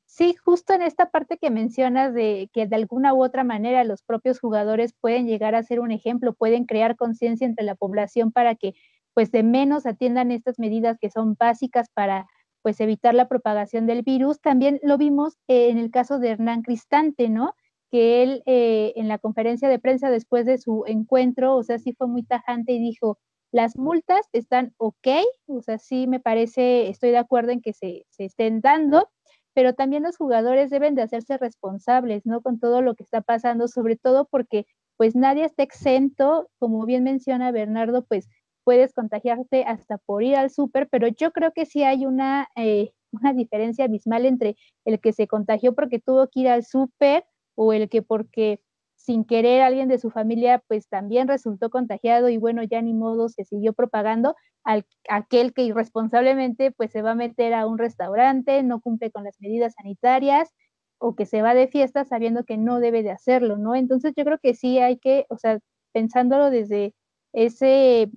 Sí, 0.05 0.33
justo 0.35 0.73
en 0.73 0.81
esta 0.81 1.09
parte 1.09 1.37
que 1.37 1.49
mencionas 1.49 2.13
de 2.13 2.49
que 2.53 2.67
de 2.67 2.75
alguna 2.75 3.13
u 3.13 3.23
otra 3.23 3.43
manera 3.43 3.83
los 3.83 4.01
propios 4.01 4.39
jugadores 4.39 4.93
pueden 4.93 5.27
llegar 5.27 5.55
a 5.55 5.63
ser 5.63 5.79
un 5.79 5.91
ejemplo, 5.91 6.33
pueden 6.33 6.65
crear 6.65 6.95
conciencia 6.95 7.45
entre 7.45 7.65
la 7.65 7.75
población 7.75 8.31
para 8.31 8.55
que 8.55 8.75
pues 9.13 9.31
de 9.31 9.43
menos 9.43 9.85
atiendan 9.85 10.31
estas 10.31 10.59
medidas 10.59 10.97
que 10.99 11.09
son 11.09 11.35
básicas 11.35 11.89
para 11.93 12.27
pues 12.65 12.81
evitar 12.81 13.13
la 13.13 13.27
propagación 13.27 13.85
del 13.85 14.01
virus. 14.01 14.41
También 14.41 14.79
lo 14.81 14.97
vimos 14.97 15.37
en 15.47 15.77
el 15.77 15.91
caso 15.91 16.17
de 16.17 16.29
Hernán 16.29 16.63
Cristante, 16.63 17.29
¿no? 17.29 17.53
Que 17.91 18.23
él 18.23 18.41
eh, 18.47 18.91
en 18.95 19.07
la 19.07 19.19
conferencia 19.19 19.69
de 19.69 19.77
prensa 19.77 20.09
después 20.09 20.47
de 20.47 20.57
su 20.57 20.83
encuentro, 20.87 21.55
o 21.55 21.61
sea, 21.61 21.77
sí 21.77 21.93
fue 21.93 22.07
muy 22.07 22.23
tajante 22.23 22.73
y 22.73 22.79
dijo, 22.79 23.19
las 23.51 23.77
multas 23.77 24.27
están 24.33 24.73
ok, 24.77 25.07
o 25.45 25.61
sea, 25.61 25.77
sí 25.77 26.07
me 26.07 26.19
parece, 26.19 26.89
estoy 26.89 27.11
de 27.11 27.19
acuerdo 27.19 27.51
en 27.51 27.61
que 27.61 27.71
se, 27.71 28.07
se 28.09 28.25
estén 28.25 28.61
dando, 28.61 29.09
pero 29.53 29.73
también 29.73 30.01
los 30.01 30.17
jugadores 30.17 30.71
deben 30.71 30.95
de 30.95 31.03
hacerse 31.03 31.37
responsables, 31.37 32.25
¿no? 32.25 32.41
Con 32.41 32.59
todo 32.59 32.81
lo 32.81 32.95
que 32.95 33.03
está 33.03 33.21
pasando, 33.21 33.67
sobre 33.67 33.95
todo 33.95 34.25
porque 34.25 34.65
pues 34.97 35.15
nadie 35.15 35.45
está 35.45 35.61
exento, 35.61 36.49
como 36.57 36.83
bien 36.87 37.03
menciona 37.03 37.51
Bernardo, 37.51 38.05
pues 38.05 38.27
puedes 38.65 38.93
contagiarte 38.93 39.63
hasta 39.63 39.97
por 39.99 40.23
ir 40.23 40.35
al 40.35 40.49
súper, 40.49 40.89
pero 40.89 41.07
yo 41.07 41.31
creo 41.31 41.53
que 41.53 41.65
sí 41.65 41.83
hay 41.83 42.05
una, 42.05 42.49
eh, 42.57 42.91
una 43.13 43.33
diferencia 43.33 43.85
abismal 43.85 44.25
entre 44.25 44.57
el 44.83 44.99
que 44.99 45.13
se 45.13 45.27
contagió 45.27 45.73
porque 45.73 45.99
tuvo 45.99 46.27
que 46.27 46.41
ir 46.41 46.49
al 46.49 46.65
súper 46.65 47.23
o 47.55 47.71
el 47.71 47.87
que 47.89 48.01
porque 48.01 48.59
sin 48.95 49.23
querer 49.23 49.61
alguien 49.61 49.87
de 49.87 49.99
su 49.99 50.09
familia 50.09 50.63
pues 50.67 50.89
también 50.89 51.27
resultó 51.27 51.69
contagiado 51.69 52.27
y 52.29 52.37
bueno, 52.37 52.63
ya 52.63 52.81
ni 52.81 52.93
modo 52.93 53.29
se 53.29 53.45
siguió 53.45 53.73
propagando 53.73 54.35
al, 54.63 54.85
aquel 55.09 55.53
que 55.53 55.63
irresponsablemente 55.63 56.71
pues 56.71 56.91
se 56.91 57.01
va 57.01 57.11
a 57.11 57.15
meter 57.15 57.53
a 57.53 57.67
un 57.67 57.77
restaurante, 57.77 58.63
no 58.63 58.81
cumple 58.81 59.11
con 59.11 59.23
las 59.23 59.39
medidas 59.39 59.75
sanitarias 59.75 60.49
o 60.97 61.15
que 61.15 61.25
se 61.25 61.41
va 61.41 61.53
de 61.53 61.67
fiesta 61.67 62.03
sabiendo 62.03 62.45
que 62.45 62.57
no 62.57 62.79
debe 62.79 63.03
de 63.03 63.11
hacerlo, 63.11 63.57
¿no? 63.57 63.75
Entonces 63.75 64.13
yo 64.17 64.25
creo 64.25 64.39
que 64.41 64.55
sí 64.55 64.79
hay 64.79 64.97
que, 64.97 65.25
o 65.29 65.37
sea, 65.37 65.59
pensándolo 65.93 66.49
desde 66.49 66.95
ese 67.33 68.09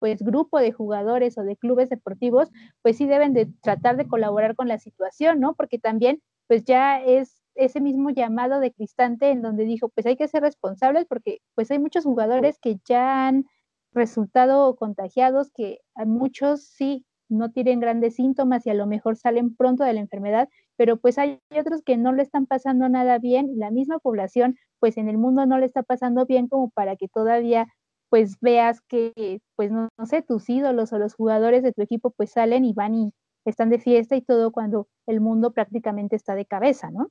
pues 0.00 0.22
grupo 0.22 0.58
de 0.58 0.72
jugadores 0.72 1.38
o 1.38 1.42
de 1.44 1.56
clubes 1.56 1.88
deportivos, 1.88 2.50
pues 2.82 2.96
sí 2.96 3.06
deben 3.06 3.34
de 3.34 3.46
tratar 3.62 3.96
de 3.96 4.08
colaborar 4.08 4.56
con 4.56 4.66
la 4.66 4.78
situación, 4.78 5.38
¿no? 5.38 5.54
Porque 5.54 5.78
también 5.78 6.20
pues 6.48 6.64
ya 6.64 7.00
es 7.00 7.40
ese 7.54 7.80
mismo 7.80 8.10
llamado 8.10 8.58
de 8.58 8.72
Cristante 8.72 9.30
en 9.30 9.42
donde 9.42 9.64
dijo, 9.64 9.88
pues 9.90 10.06
hay 10.06 10.16
que 10.16 10.26
ser 10.26 10.42
responsables 10.42 11.06
porque 11.06 11.38
pues 11.54 11.70
hay 11.70 11.78
muchos 11.78 12.04
jugadores 12.04 12.58
que 12.60 12.78
ya 12.84 13.28
han 13.28 13.44
resultado 13.92 14.74
contagiados, 14.76 15.50
que 15.52 15.80
a 15.94 16.04
muchos 16.04 16.64
sí 16.64 17.04
no 17.28 17.52
tienen 17.52 17.78
grandes 17.80 18.16
síntomas 18.16 18.66
y 18.66 18.70
a 18.70 18.74
lo 18.74 18.86
mejor 18.86 19.16
salen 19.16 19.54
pronto 19.54 19.84
de 19.84 19.92
la 19.92 20.00
enfermedad, 20.00 20.48
pero 20.76 20.96
pues 20.96 21.18
hay 21.18 21.40
otros 21.56 21.82
que 21.82 21.96
no 21.96 22.12
le 22.12 22.22
están 22.22 22.46
pasando 22.46 22.88
nada 22.88 23.18
bien, 23.18 23.50
la 23.56 23.70
misma 23.70 23.98
población 23.98 24.56
pues 24.80 24.96
en 24.96 25.08
el 25.08 25.18
mundo 25.18 25.46
no 25.46 25.58
le 25.58 25.66
está 25.66 25.82
pasando 25.82 26.26
bien 26.26 26.48
como 26.48 26.70
para 26.70 26.96
que 26.96 27.06
todavía 27.06 27.68
pues 28.10 28.38
veas 28.40 28.80
que 28.82 29.40
pues 29.56 29.70
no, 29.70 29.88
sé, 30.04 30.20
tus 30.20 30.50
ídolos 30.50 30.92
o 30.92 30.98
los 30.98 31.14
jugadores 31.14 31.62
de 31.62 31.72
tu 31.72 31.80
equipo 31.80 32.10
pues 32.10 32.32
salen 32.32 32.64
y 32.64 32.74
van 32.74 32.94
y 32.94 33.12
están 33.46 33.70
de 33.70 33.78
fiesta 33.78 34.16
y 34.16 34.20
todo 34.20 34.50
cuando 34.50 34.88
el 35.06 35.20
mundo 35.20 35.52
prácticamente 35.52 36.16
está 36.16 36.34
de 36.34 36.44
cabeza, 36.44 36.90
¿no? 36.90 37.10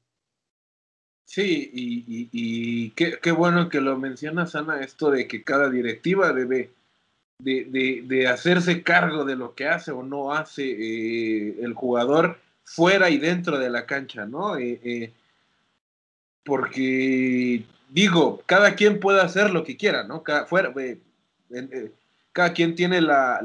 Sí, 1.26 1.70
y, 1.74 2.90
qué, 2.92 3.32
bueno 3.32 3.70
que 3.70 3.82
lo 3.82 3.98
mencionas, 4.00 4.56
Ana, 4.56 4.82
esto 4.82 5.12
de 5.12 5.28
que 5.28 5.44
cada 5.44 5.70
directiva 5.70 6.34
debe 6.34 6.72
de, 7.38 8.28
hacerse 8.28 8.82
cargo 8.82 9.26
de 9.26 9.36
lo 9.36 9.54
que 9.54 9.68
hace 9.68 9.92
o 9.92 10.02
no 10.02 10.34
hace 10.34 10.64
eh, 10.64 11.60
el 11.62 11.74
jugador 11.74 12.40
fuera 12.64 13.12
y 13.12 13.20
dentro 13.20 13.60
de 13.60 13.70
la 13.70 13.86
cancha, 13.86 14.26
¿no? 14.26 14.58
Eh, 14.58 14.80
eh, 14.84 15.14
porque, 16.44 17.66
digo, 17.90 18.42
cada 18.46 18.76
quien 18.76 19.00
puede 19.00 19.22
hacer 19.22 19.52
lo 19.52 19.64
que 19.64 19.78
quiera, 19.78 20.04
¿no? 20.04 20.24
Cada, 20.24 20.46
fuera, 20.46 20.74
cada 22.32 22.54
quien 22.54 22.76
tiene 22.76 23.02
la, 23.02 23.40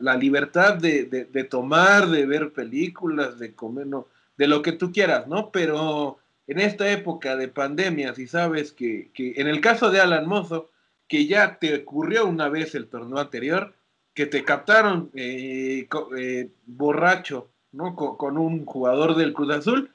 la, 0.00 0.16
libertad 0.16 0.74
de, 0.74 1.04
de, 1.04 1.44
tomar, 1.44 2.08
de 2.08 2.26
ver 2.26 2.52
películas, 2.52 3.38
de 3.38 3.54
comer, 3.54 3.86
no, 3.86 4.06
de 4.36 4.48
lo 4.48 4.62
que 4.62 4.72
tú 4.72 4.92
quieras, 4.92 5.26
¿no? 5.26 5.50
Pero 5.50 6.18
en 6.46 6.60
esta 6.60 6.90
época 6.90 7.36
de 7.36 7.48
pandemia, 7.48 8.14
si 8.14 8.26
sabes 8.26 8.72
que, 8.72 9.10
en 9.16 9.48
el 9.48 9.60
caso 9.60 9.90
de 9.90 10.00
Alan 10.00 10.26
Mozo, 10.26 10.70
que 11.08 11.26
ya 11.26 11.58
te 11.58 11.74
ocurrió 11.74 12.26
una 12.26 12.48
vez 12.48 12.74
el 12.74 12.88
torneo 12.88 13.18
anterior, 13.18 13.74
que 14.14 14.26
te 14.26 14.44
captaron 14.44 15.10
eh, 15.14 15.88
eh, 16.18 16.50
borracho, 16.66 17.50
¿no? 17.72 17.96
Con, 17.96 18.38
un 18.38 18.64
jugador 18.64 19.16
del 19.16 19.32
Cruz 19.32 19.50
Azul, 19.50 19.90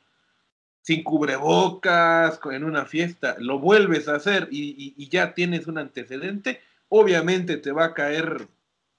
sin 0.81 1.03
cubrebocas, 1.03 2.39
en 2.51 2.63
una 2.63 2.85
fiesta, 2.85 3.35
lo 3.39 3.59
vuelves 3.59 4.07
a 4.07 4.15
hacer 4.15 4.47
y, 4.51 5.07
ya 5.09 5.33
tienes 5.33 5.67
un 5.67 5.77
antecedente, 5.77 6.61
obviamente 6.87 7.57
te 7.57 7.71
va 7.71 7.85
a 7.85 7.93
caer 7.93 8.47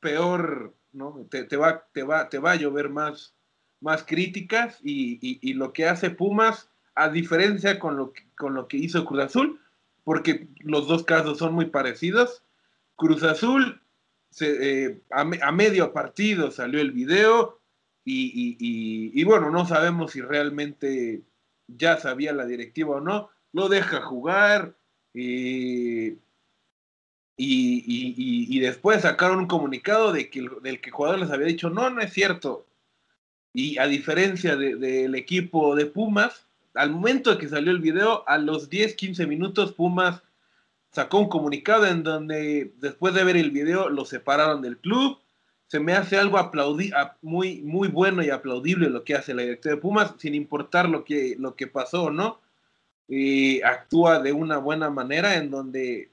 peor, 0.01 0.75
¿no? 0.93 1.27
Te, 1.31 1.57
va, 1.57 1.87
te, 1.93 2.03
va, 2.03 2.29
te 2.29 2.39
va 2.39 2.53
a 2.53 2.57
llover 2.57 2.89
más, 2.89 3.35
más 3.81 4.05
críticas 4.05 4.79
y, 4.83 5.53
lo 5.55 5.73
que 5.73 5.87
hace 5.87 6.11
Pumas 6.11 6.71
a 6.95 7.09
diferencia 7.09 7.79
con 7.79 7.97
lo, 7.97 8.13
que, 8.13 8.23
con 8.37 8.55
lo 8.55 8.69
que 8.69 8.77
hizo 8.77 9.05
Cruz 9.05 9.23
Azul, 9.23 9.61
porque 10.05 10.49
los 10.59 10.87
dos 10.87 11.05
casos 11.05 11.39
son 11.39 11.55
muy 11.55 11.67
parecidos. 11.67 12.43
Cruz 12.97 13.23
Azul, 13.23 13.81
eh, 14.41 15.01
a, 15.11 15.53
medio 15.53 15.93
partido 15.93 16.51
salió 16.51 16.81
el 16.81 16.93
video 16.93 17.61
y, 18.05 19.23
bueno, 19.25 19.51
no 19.51 19.67
sabemos 19.67 20.13
si 20.13 20.21
realmente 20.21 21.23
ya 21.77 21.97
sabía 21.99 22.33
la 22.33 22.47
directiva 22.47 22.97
o 22.97 23.01
no, 23.01 23.31
lo 23.53 23.69
deja 23.69 24.01
jugar 24.03 24.75
y, 25.13 26.19
después 28.61 29.03
sacaron 29.03 29.41
un 29.41 29.47
comunicado 29.47 30.13
de 30.13 30.31
que, 30.31 30.49
del 30.63 30.81
que 30.81 30.91
el 30.91 30.95
jugador 30.95 31.19
les 31.19 31.31
había 31.31 31.47
dicho, 31.47 31.71
no, 31.71 31.91
no 31.91 32.01
es 32.01 32.13
cierto. 32.13 32.67
Y 33.53 33.79
a 33.79 33.87
diferencia 33.87 34.57
del 34.57 35.15
equipo 35.15 35.75
de 35.75 35.87
Pumas, 35.87 36.47
al 36.75 36.91
momento 36.91 37.33
de 37.33 37.39
que 37.39 37.49
salió 37.49 37.73
el 37.73 37.81
video, 37.81 38.23
a 38.29 38.39
los 38.39 38.71
10, 38.71 38.95
15 38.95 39.27
minutos, 39.27 39.73
Pumas 39.73 40.23
sacó 40.93 41.19
un 41.19 41.29
comunicado 41.29 41.87
en 41.87 42.03
donde 42.03 42.73
después 42.79 43.15
de 43.15 43.25
ver 43.25 43.37
el 43.37 43.51
video 43.51 43.89
lo 43.89 44.05
separaron 44.05 44.63
del 44.63 44.79
club. 44.79 45.19
Se 45.71 45.79
me 45.79 45.93
hace 45.93 46.19
algo 46.19 46.37
muy, 47.23 47.63
muy 47.63 47.87
bueno 47.87 48.25
y 48.25 48.31
aplaudible 48.31 48.91
lo 48.91 49.05
que 49.05 49.15
hace 49.15 49.35
la 49.35 49.43
directora 49.43 49.77
de 49.77 49.81
Pumas, 49.81 50.15
sin 50.19 50.35
importar 50.35 50.89
lo 50.89 51.05
que, 51.05 51.37
lo 51.39 51.55
que 51.55 51.69
pasó 51.69 52.05
o 52.05 52.11
no. 52.11 52.41
Y 53.07 53.63
actúa 53.63 54.19
de 54.19 54.33
una 54.33 54.59
buena 54.59 54.91
manera 54.91 55.37
en 55.37 55.49
donde 55.49 56.11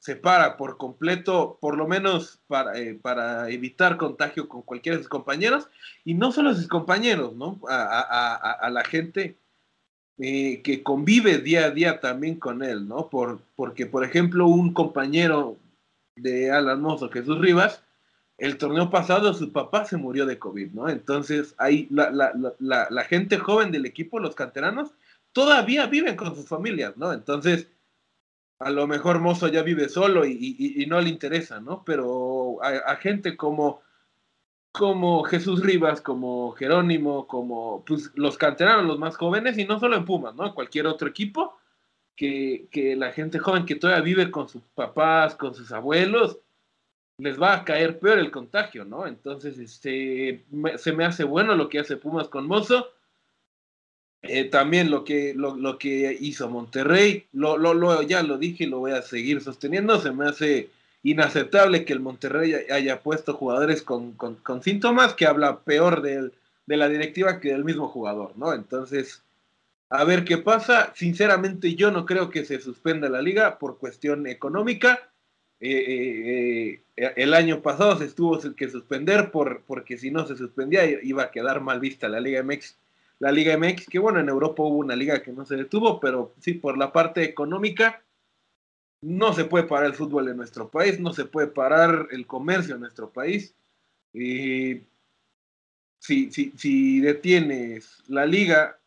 separa 0.00 0.56
por 0.56 0.76
completo, 0.76 1.56
por 1.60 1.76
lo 1.76 1.86
menos 1.86 2.40
para, 2.48 2.76
eh, 2.80 2.98
para 3.00 3.48
evitar 3.48 3.96
contagio 3.96 4.48
con 4.48 4.62
cualquiera 4.62 4.96
de 4.96 5.04
sus 5.04 5.08
compañeros, 5.08 5.68
y 6.04 6.14
no 6.14 6.32
solo 6.32 6.52
sus 6.52 6.66
compañeros, 6.66 7.36
¿no? 7.36 7.60
A, 7.68 8.00
a, 8.00 8.52
a 8.52 8.70
la 8.70 8.84
gente 8.84 9.36
eh, 10.18 10.62
que 10.62 10.82
convive 10.82 11.38
día 11.38 11.66
a 11.66 11.70
día 11.70 12.00
también 12.00 12.40
con 12.40 12.64
él, 12.64 12.88
¿no? 12.88 13.08
Por, 13.08 13.38
porque, 13.54 13.86
por 13.86 14.02
ejemplo, 14.02 14.48
un 14.48 14.72
compañero 14.72 15.58
de 16.16 16.50
Alan 16.50 16.80
Mozo, 16.80 17.08
Jesús 17.08 17.38
Rivas, 17.38 17.82
el 18.38 18.58
torneo 18.58 18.90
pasado 18.90 19.32
su 19.34 19.52
papá 19.52 19.84
se 19.84 19.96
murió 19.96 20.26
de 20.26 20.38
COVID, 20.38 20.72
¿no? 20.72 20.88
Entonces, 20.88 21.54
ahí 21.58 21.86
la, 21.90 22.10
la, 22.10 22.32
la, 22.58 22.86
la, 22.90 23.04
gente 23.04 23.38
joven 23.38 23.72
del 23.72 23.86
equipo, 23.86 24.20
los 24.20 24.34
canteranos, 24.34 24.92
todavía 25.32 25.86
viven 25.86 26.16
con 26.16 26.34
sus 26.34 26.46
familias, 26.46 26.96
¿no? 26.96 27.12
Entonces, 27.12 27.68
a 28.58 28.70
lo 28.70 28.86
mejor 28.86 29.20
Mozo 29.20 29.48
ya 29.48 29.62
vive 29.62 29.88
solo 29.88 30.26
y, 30.26 30.56
y, 30.58 30.86
no 30.86 31.00
le 31.00 31.10
interesa, 31.10 31.60
¿no? 31.60 31.82
Pero 31.84 32.58
a 32.62 32.96
gente 32.96 33.36
como 33.36 33.80
como 34.76 35.22
Jesús 35.24 35.62
Rivas, 35.62 36.02
como 36.02 36.52
Jerónimo, 36.52 37.26
como 37.26 37.82
pues, 37.86 38.12
los 38.14 38.36
canteranos, 38.36 38.84
los 38.84 38.98
más 38.98 39.16
jóvenes, 39.16 39.56
y 39.56 39.64
no 39.64 39.80
solo 39.80 39.96
en 39.96 40.04
Pumas, 40.04 40.34
¿no? 40.34 40.54
Cualquier 40.54 40.86
otro 40.86 41.08
equipo, 41.08 41.56
que, 42.14 42.68
la 42.98 43.10
gente 43.12 43.38
joven 43.38 43.64
que 43.64 43.76
todavía 43.76 44.04
vive 44.04 44.30
con 44.30 44.50
sus 44.50 44.62
papás, 44.74 45.34
con 45.34 45.54
sus 45.54 45.72
abuelos, 45.72 46.40
les 47.18 47.40
va 47.40 47.54
a 47.54 47.64
caer 47.64 47.98
peor 47.98 48.18
el 48.18 48.30
contagio, 48.30 48.84
¿no? 48.84 49.06
Entonces, 49.06 49.58
este, 49.58 50.44
se 50.76 50.92
me 50.92 51.04
hace 51.04 51.24
bueno 51.24 51.54
lo 51.54 51.68
que 51.68 51.78
hace 51.78 51.96
Pumas 51.96 52.28
con 52.28 52.46
Mozo. 52.46 52.92
Eh, 54.22 54.44
también 54.44 54.90
lo 54.90 55.04
que, 55.04 55.34
lo, 55.34 55.78
que 55.78 56.16
hizo 56.20 56.48
Monterrey, 56.48 57.26
lo, 57.32 57.56
lo, 57.58 58.02
ya 58.02 58.22
lo 58.22 58.38
dije 58.38 58.64
y 58.64 58.66
lo 58.66 58.80
voy 58.80 58.92
a 58.92 59.02
seguir 59.02 59.40
sosteniendo, 59.40 60.00
se 60.00 60.10
me 60.10 60.26
hace 60.26 60.70
inaceptable 61.02 61.84
que 61.84 61.92
el 61.92 62.00
Monterrey 62.00 62.52
haya 62.70 63.02
puesto 63.02 63.34
jugadores 63.34 63.82
con, 63.82 64.16
síntomas 64.62 65.14
que 65.14 65.26
habla 65.26 65.60
peor 65.60 66.02
de 66.02 66.32
la 66.66 66.88
directiva 66.88 67.38
que 67.38 67.50
del 67.50 67.64
mismo 67.64 67.88
jugador, 67.88 68.32
¿no? 68.36 68.52
Entonces, 68.52 69.22
a 69.88 70.02
ver 70.04 70.24
qué 70.24 70.38
pasa. 70.38 70.92
Sinceramente, 70.96 71.76
yo 71.76 71.92
no 71.92 72.04
creo 72.04 72.30
que 72.30 72.44
se 72.44 72.60
suspenda 72.60 73.08
la 73.08 73.22
liga 73.22 73.58
por 73.58 73.78
cuestión 73.78 74.26
económica. 74.26 75.10
Eh, 75.58 75.70
eh, 75.70 76.82
eh, 76.96 77.12
el 77.16 77.32
año 77.34 77.62
pasado 77.62 77.96
se 77.96 78.04
estuvo 78.04 78.38
que 78.54 78.68
suspender 78.68 79.30
por, 79.30 79.62
porque 79.62 79.96
si 79.96 80.10
no 80.10 80.26
se 80.26 80.36
suspendía 80.36 80.84
iba 81.02 81.24
a 81.24 81.30
quedar 81.30 81.60
mal 81.60 81.80
vista 81.80 82.08
la 82.08 82.20
Liga 82.20 82.42
MX. 82.42 82.78
La 83.18 83.32
Liga 83.32 83.56
MX, 83.56 83.86
que 83.86 83.98
bueno, 83.98 84.20
en 84.20 84.28
Europa 84.28 84.62
hubo 84.62 84.76
una 84.76 84.94
liga 84.94 85.22
que 85.22 85.32
no 85.32 85.46
se 85.46 85.56
detuvo, 85.56 86.00
pero 86.00 86.34
sí 86.40 86.52
por 86.52 86.76
la 86.76 86.92
parte 86.92 87.22
económica 87.24 88.02
no 89.00 89.32
se 89.32 89.46
puede 89.46 89.64
parar 89.64 89.86
el 89.86 89.94
fútbol 89.94 90.28
en 90.28 90.36
nuestro 90.36 90.68
país, 90.68 91.00
no 91.00 91.14
se 91.14 91.24
puede 91.24 91.46
parar 91.46 92.08
el 92.10 92.26
comercio 92.26 92.74
en 92.74 92.82
nuestro 92.82 93.10
país. 93.10 93.54
Y 94.12 94.82
si, 95.98 96.30
si, 96.30 96.52
si 96.56 97.00
detienes 97.00 98.02
la 98.08 98.26
liga, 98.26 98.78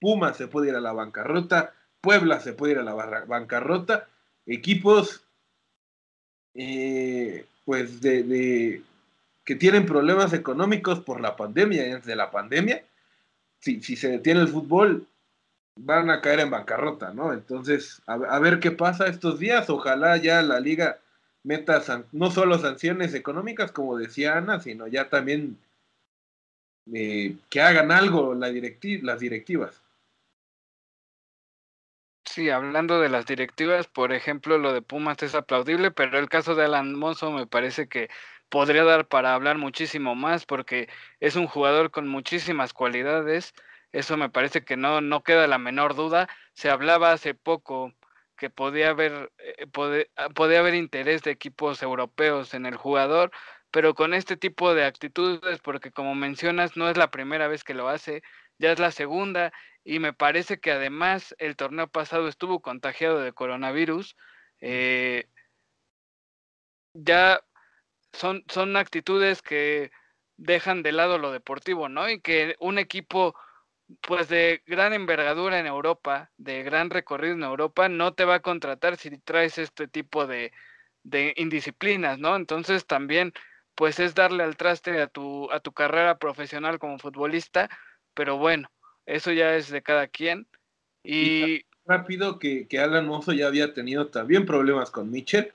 Puma 0.00 0.34
se 0.34 0.48
puede 0.48 0.68
ir 0.68 0.74
a 0.74 0.80
la 0.80 0.92
bancarrota, 0.92 1.74
Puebla 2.00 2.40
se 2.40 2.52
puede 2.52 2.72
ir 2.72 2.78
a 2.78 2.82
la 2.82 2.94
bancarrota, 3.26 4.08
equipos 4.46 5.24
eh, 6.54 7.44
pues 7.64 8.00
de, 8.00 8.82
que 9.44 9.54
tienen 9.56 9.86
problemas 9.86 10.32
económicos 10.32 11.00
por 11.00 11.20
la 11.20 11.36
pandemia, 11.36 11.96
desde 11.96 12.16
la 12.16 12.30
pandemia, 12.30 12.84
si, 13.60 13.80
se 13.80 14.08
detiene 14.08 14.40
el 14.40 14.48
fútbol, 14.48 15.06
van 15.76 16.10
a 16.10 16.20
caer 16.20 16.40
en 16.40 16.50
bancarrota, 16.50 17.12
¿no? 17.12 17.32
Entonces, 17.32 18.02
a, 18.06 18.38
ver 18.38 18.60
qué 18.60 18.70
pasa 18.70 19.06
estos 19.06 19.38
días. 19.38 19.70
Ojalá 19.70 20.16
ya 20.16 20.42
la 20.42 20.60
liga 20.60 20.98
meta 21.42 21.82
no 22.12 22.30
solo 22.30 22.58
sanciones 22.58 23.14
económicas, 23.14 23.72
como 23.72 23.96
decía 23.96 24.36
Ana, 24.36 24.60
sino 24.60 24.86
ya 24.88 25.08
también 25.08 25.56
eh, 26.92 27.36
que 27.48 27.60
hagan 27.60 27.92
algo 27.92 28.34
las 28.34 28.52
directivas. 28.52 29.80
Sí, 32.32 32.48
hablando 32.48 33.00
de 33.00 33.08
las 33.08 33.26
directivas, 33.26 33.88
por 33.88 34.12
ejemplo, 34.12 34.56
lo 34.56 34.72
de 34.72 34.82
Pumas 34.82 35.20
es 35.24 35.34
aplaudible, 35.34 35.90
pero 35.90 36.16
el 36.16 36.28
caso 36.28 36.54
de 36.54 36.64
Alan 36.64 36.94
Mozo 36.94 37.32
me 37.32 37.46
parece 37.48 37.88
que 37.88 38.08
podría 38.48 38.84
dar 38.84 39.08
para 39.08 39.34
hablar 39.34 39.58
muchísimo 39.58 40.14
más 40.14 40.46
porque 40.46 40.88
es 41.18 41.34
un 41.34 41.48
jugador 41.48 41.90
con 41.90 42.06
muchísimas 42.06 42.72
cualidades. 42.72 43.52
Eso 43.90 44.16
me 44.16 44.30
parece 44.30 44.64
que 44.64 44.76
no, 44.76 45.00
no 45.00 45.24
queda 45.24 45.48
la 45.48 45.58
menor 45.58 45.96
duda. 45.96 46.28
Se 46.52 46.70
hablaba 46.70 47.10
hace 47.12 47.34
poco 47.34 47.92
que 48.36 48.48
podía 48.48 48.90
haber, 48.90 49.32
eh, 49.38 50.06
ah, 50.16 50.28
podía 50.30 50.60
haber 50.60 50.74
interés 50.76 51.22
de 51.22 51.32
equipos 51.32 51.82
europeos 51.82 52.54
en 52.54 52.64
el 52.64 52.76
jugador, 52.76 53.32
pero 53.72 53.94
con 53.94 54.14
este 54.14 54.36
tipo 54.36 54.72
de 54.74 54.84
actitudes, 54.84 55.60
porque 55.60 55.90
como 55.90 56.14
mencionas, 56.14 56.76
no 56.76 56.88
es 56.88 56.96
la 56.96 57.10
primera 57.10 57.48
vez 57.48 57.64
que 57.64 57.74
lo 57.74 57.88
hace, 57.88 58.22
ya 58.60 58.72
es 58.72 58.78
la 58.78 58.90
segunda, 58.92 59.52
y 59.84 59.98
me 59.98 60.12
parece 60.12 60.60
que 60.60 60.70
además 60.70 61.34
el 61.38 61.56
torneo 61.56 61.88
pasado 61.88 62.28
estuvo 62.28 62.60
contagiado 62.60 63.20
de 63.20 63.32
coronavirus. 63.32 64.16
Eh, 64.60 65.28
ya 66.92 67.40
son, 68.12 68.44
son 68.48 68.76
actitudes 68.76 69.40
que 69.42 69.90
dejan 70.36 70.82
de 70.82 70.92
lado 70.92 71.18
lo 71.18 71.32
deportivo, 71.32 71.88
¿no? 71.88 72.08
Y 72.10 72.20
que 72.20 72.56
un 72.60 72.78
equipo 72.78 73.34
pues 74.02 74.28
de 74.28 74.62
gran 74.66 74.92
envergadura 74.92 75.58
en 75.58 75.66
Europa, 75.66 76.30
de 76.36 76.62
gran 76.62 76.90
recorrido 76.90 77.34
en 77.34 77.42
Europa, 77.42 77.88
no 77.88 78.14
te 78.14 78.24
va 78.24 78.36
a 78.36 78.42
contratar 78.42 78.96
si 78.96 79.18
traes 79.18 79.58
este 79.58 79.88
tipo 79.88 80.26
de, 80.26 80.52
de 81.02 81.32
indisciplinas, 81.36 82.18
¿no? 82.18 82.36
Entonces 82.36 82.86
también 82.86 83.32
pues 83.74 83.98
es 83.98 84.14
darle 84.14 84.44
al 84.44 84.56
traste 84.58 85.00
a 85.00 85.06
tu, 85.06 85.50
a 85.50 85.60
tu 85.60 85.72
carrera 85.72 86.18
profesional 86.18 86.78
como 86.78 86.98
futbolista, 86.98 87.70
pero 88.14 88.36
bueno, 88.36 88.70
eso 89.06 89.32
ya 89.32 89.56
es 89.56 89.70
de 89.70 89.82
cada 89.82 90.08
quien. 90.08 90.46
Y, 91.02 91.64
rápido 91.86 92.38
que, 92.38 92.68
que, 92.68 92.78
Alan 92.78 93.06
Mozo 93.06 93.32
ya 93.32 93.46
había 93.46 93.74
tenido 93.74 94.08
también 94.08 94.46
problemas 94.46 94.90
con 94.90 95.10
Mitchell. 95.10 95.52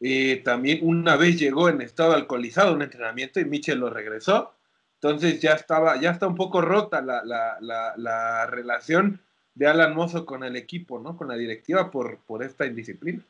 Eh, 0.00 0.42
también 0.44 0.80
una 0.82 1.16
vez 1.16 1.38
llegó 1.38 1.68
en 1.68 1.80
estado 1.80 2.12
alcoholizado 2.12 2.70
a 2.70 2.74
un 2.74 2.82
entrenamiento 2.82 3.40
y 3.40 3.44
Mitchell 3.44 3.78
lo 3.78 3.90
regresó. 3.90 4.54
Entonces 4.94 5.40
ya 5.40 5.52
estaba, 5.52 6.00
ya 6.00 6.10
está 6.10 6.26
un 6.26 6.36
poco 6.36 6.60
rota 6.60 7.00
la, 7.02 7.24
la, 7.24 7.58
la, 7.60 7.94
la 7.96 8.46
relación 8.46 9.20
de 9.54 9.66
Alan 9.66 9.94
Mozo 9.94 10.24
con 10.24 10.44
el 10.44 10.56
equipo, 10.56 10.98
¿no? 10.98 11.16
Con 11.16 11.28
la 11.28 11.34
directiva 11.34 11.90
por, 11.90 12.18
por 12.20 12.42
esta 12.42 12.66
indisciplina. 12.66 13.22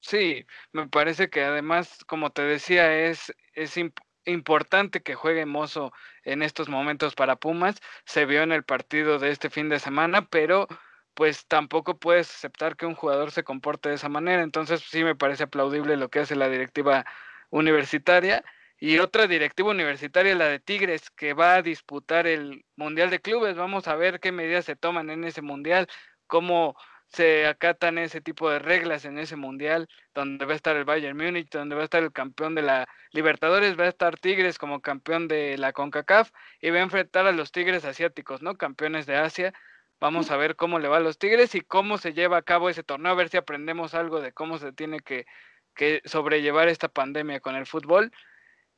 Sí, 0.00 0.44
me 0.72 0.88
parece 0.88 1.30
que 1.30 1.42
además, 1.44 2.04
como 2.06 2.30
te 2.30 2.42
decía, 2.42 3.06
es, 3.06 3.32
es 3.54 3.76
importante 4.24 5.02
que 5.02 5.14
juegue 5.14 5.46
Mozo 5.46 5.92
en 6.24 6.42
estos 6.42 6.68
momentos 6.68 7.14
para 7.14 7.36
Pumas. 7.36 7.80
Se 8.04 8.26
vio 8.26 8.42
en 8.42 8.52
el 8.52 8.64
partido 8.64 9.18
de 9.18 9.30
este 9.30 9.50
fin 9.50 9.68
de 9.68 9.78
semana, 9.78 10.26
pero 10.26 10.68
pues 11.14 11.46
tampoco 11.46 11.98
puedes 11.98 12.30
aceptar 12.30 12.76
que 12.76 12.86
un 12.86 12.94
jugador 12.94 13.30
se 13.30 13.44
comporte 13.44 13.88
de 13.88 13.96
esa 13.96 14.08
manera. 14.08 14.42
Entonces 14.42 14.82
sí 14.88 15.04
me 15.04 15.16
parece 15.16 15.44
aplaudible 15.44 15.96
lo 15.96 16.08
que 16.08 16.20
hace 16.20 16.36
la 16.36 16.48
directiva 16.48 17.04
universitaria. 17.50 18.44
Y 18.78 18.98
otra 18.98 19.28
directiva 19.28 19.70
universitaria, 19.70 20.34
la 20.34 20.46
de 20.48 20.58
Tigres, 20.58 21.10
que 21.10 21.34
va 21.34 21.54
a 21.54 21.62
disputar 21.62 22.26
el 22.26 22.64
Mundial 22.76 23.10
de 23.10 23.20
Clubes. 23.20 23.56
Vamos 23.56 23.86
a 23.86 23.94
ver 23.94 24.18
qué 24.18 24.32
medidas 24.32 24.64
se 24.64 24.74
toman 24.74 25.10
en 25.10 25.22
ese 25.24 25.40
Mundial, 25.40 25.86
cómo 26.26 26.76
se 27.12 27.46
acatan 27.46 27.98
ese 27.98 28.20
tipo 28.20 28.48
de 28.50 28.58
reglas 28.58 29.04
en 29.04 29.18
ese 29.18 29.36
mundial, 29.36 29.88
donde 30.14 30.46
va 30.46 30.52
a 30.54 30.56
estar 30.56 30.76
el 30.76 30.84
Bayern 30.84 31.16
Múnich, 31.16 31.50
donde 31.50 31.74
va 31.74 31.82
a 31.82 31.84
estar 31.84 32.02
el 32.02 32.12
campeón 32.12 32.54
de 32.54 32.62
la 32.62 32.88
Libertadores, 33.10 33.78
va 33.78 33.84
a 33.84 33.88
estar 33.88 34.18
Tigres 34.18 34.58
como 34.58 34.80
campeón 34.80 35.28
de 35.28 35.58
la 35.58 35.72
CONCACAF 35.72 36.30
y 36.60 36.70
va 36.70 36.78
a 36.78 36.82
enfrentar 36.82 37.26
a 37.26 37.32
los 37.32 37.52
Tigres 37.52 37.84
asiáticos, 37.84 38.40
¿no? 38.42 38.56
Campeones 38.56 39.04
de 39.06 39.16
Asia. 39.16 39.52
Vamos 40.00 40.30
a 40.30 40.36
ver 40.36 40.56
cómo 40.56 40.78
le 40.78 40.88
va 40.88 40.96
a 40.96 41.00
los 41.00 41.18
Tigres 41.18 41.54
y 41.54 41.60
cómo 41.60 41.98
se 41.98 42.14
lleva 42.14 42.38
a 42.38 42.42
cabo 42.42 42.70
ese 42.70 42.82
torneo, 42.82 43.12
a 43.12 43.14
ver 43.14 43.28
si 43.28 43.36
aprendemos 43.36 43.94
algo 43.94 44.20
de 44.20 44.32
cómo 44.32 44.58
se 44.58 44.72
tiene 44.72 45.00
que, 45.00 45.26
que 45.74 46.00
sobrellevar 46.06 46.68
esta 46.68 46.88
pandemia 46.88 47.40
con 47.40 47.56
el 47.56 47.66
fútbol. 47.66 48.10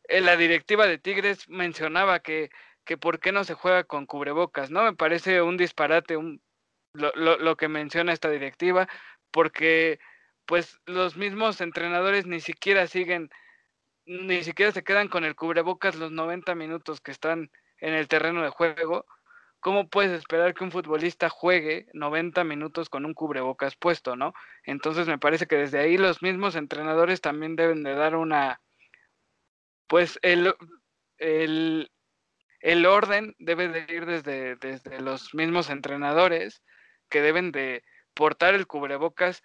Eh, 0.08 0.20
la 0.20 0.36
directiva 0.36 0.86
de 0.86 0.98
Tigres 0.98 1.48
mencionaba 1.48 2.20
que, 2.20 2.50
que 2.84 2.98
por 2.98 3.20
qué 3.20 3.32
no 3.32 3.44
se 3.44 3.54
juega 3.54 3.84
con 3.84 4.06
cubrebocas, 4.06 4.70
¿no? 4.70 4.82
Me 4.82 4.94
parece 4.94 5.40
un 5.40 5.56
disparate, 5.56 6.16
un, 6.16 6.42
lo, 6.94 7.38
lo, 7.38 7.56
que 7.56 7.68
menciona 7.68 8.12
esta 8.12 8.30
directiva, 8.30 8.88
porque 9.30 9.98
pues 10.46 10.78
los 10.86 11.16
mismos 11.16 11.60
entrenadores 11.60 12.26
ni 12.26 12.40
siquiera 12.40 12.86
siguen, 12.86 13.30
ni 14.06 14.42
siquiera 14.44 14.72
se 14.72 14.84
quedan 14.84 15.08
con 15.08 15.24
el 15.24 15.34
cubrebocas 15.34 15.96
los 15.96 16.12
90 16.12 16.54
minutos 16.54 17.00
que 17.00 17.10
están 17.10 17.50
en 17.78 17.94
el 17.94 18.08
terreno 18.08 18.42
de 18.42 18.50
juego. 18.50 19.06
¿Cómo 19.60 19.88
puedes 19.88 20.12
esperar 20.12 20.52
que 20.54 20.62
un 20.62 20.70
futbolista 20.70 21.30
juegue 21.30 21.86
90 21.94 22.44
minutos 22.44 22.90
con 22.90 23.06
un 23.06 23.14
cubrebocas 23.14 23.76
puesto, 23.76 24.14
no? 24.14 24.34
Entonces 24.64 25.08
me 25.08 25.18
parece 25.18 25.46
que 25.46 25.56
desde 25.56 25.78
ahí 25.78 25.96
los 25.96 26.22
mismos 26.22 26.54
entrenadores 26.54 27.22
también 27.22 27.56
deben 27.56 27.82
de 27.82 27.94
dar 27.94 28.14
una, 28.14 28.60
pues 29.86 30.18
el, 30.22 30.54
el, 31.16 31.90
el 32.60 32.86
orden 32.86 33.34
debe 33.38 33.68
de 33.68 33.92
ir 33.92 34.04
desde, 34.04 34.56
desde 34.56 35.00
los 35.00 35.34
mismos 35.34 35.70
entrenadores 35.70 36.62
que 37.08 37.22
deben 37.22 37.52
de 37.52 37.84
portar 38.14 38.54
el 38.54 38.66
cubrebocas 38.66 39.42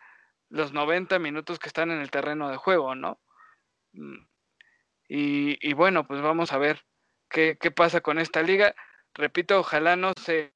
los 0.50 0.74
90 0.74 1.19
minutos 1.19 1.60
que 1.60 1.67
están 1.67 1.91
en 1.91 2.00
el 2.00 2.12
terreno 2.12 2.50
de 2.50 2.58
juego, 2.58 2.95
¿no? 2.95 3.19
Mm, 3.93 4.26
y, 5.12 5.74
bueno, 5.74 6.06
pues 6.06 6.22
vamos 6.22 6.54
a 6.54 6.60
ver 6.60 6.82
qué, 7.30 7.56
pasa 7.76 8.02
con 8.02 8.19
esta 8.19 8.43
liga. 8.43 8.76
Repito, 9.15 9.60
ojalá 9.60 9.95
no 9.95 10.13
se, 10.13 10.54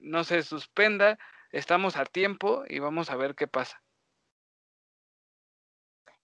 no 0.00 0.24
se 0.24 0.42
suspenda, 0.42 1.18
estamos 1.50 1.96
a 1.96 2.04
tiempo 2.04 2.64
y 2.68 2.80
vamos 2.80 3.10
a 3.10 3.16
ver 3.16 3.36
qué 3.36 3.46
pasa. 3.46 3.80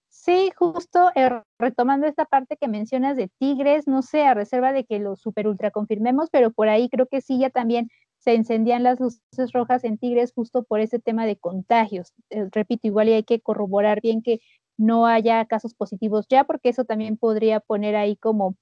Sí, 0.08 0.50
justo 0.56 1.12
eh, 1.14 1.42
retomando 1.60 2.06
esta 2.06 2.24
parte 2.24 2.56
que 2.56 2.66
mencionas 2.66 3.16
de 3.16 3.28
Tigres, 3.38 3.86
no 3.86 4.02
sé, 4.02 4.26
a 4.26 4.34
reserva 4.34 4.72
de 4.72 4.84
que 4.84 4.98
lo 4.98 5.14
super 5.14 5.46
ultra 5.46 5.70
confirmemos, 5.70 6.28
pero 6.30 6.50
por 6.50 6.68
ahí 6.68 6.88
creo 6.88 7.06
que 7.06 7.20
sí 7.20 7.38
ya 7.38 7.50
también 7.50 7.88
se 8.18 8.34
encendían 8.34 8.82
las 8.82 9.00
luces 9.00 9.52
rojas 9.52 9.84
en 9.84 9.98
Tigres 9.98 10.32
justo 10.34 10.64
por 10.64 10.80
ese 10.80 10.98
tema 10.98 11.26
de 11.26 11.36
contagios. 11.36 12.12
Eh, 12.30 12.48
repito, 12.52 12.86
igual 12.86 13.08
y 13.08 13.12
hay 13.12 13.24
que 13.24 13.40
corroborar 13.40 14.00
bien 14.00 14.22
que 14.22 14.40
no 14.76 15.06
haya 15.06 15.44
casos 15.46 15.74
positivos 15.74 16.26
ya, 16.28 16.44
porque 16.44 16.68
eso 16.70 16.84
también 16.84 17.16
podría 17.16 17.60
poner 17.60 17.96
ahí 17.96 18.16
como 18.16 18.56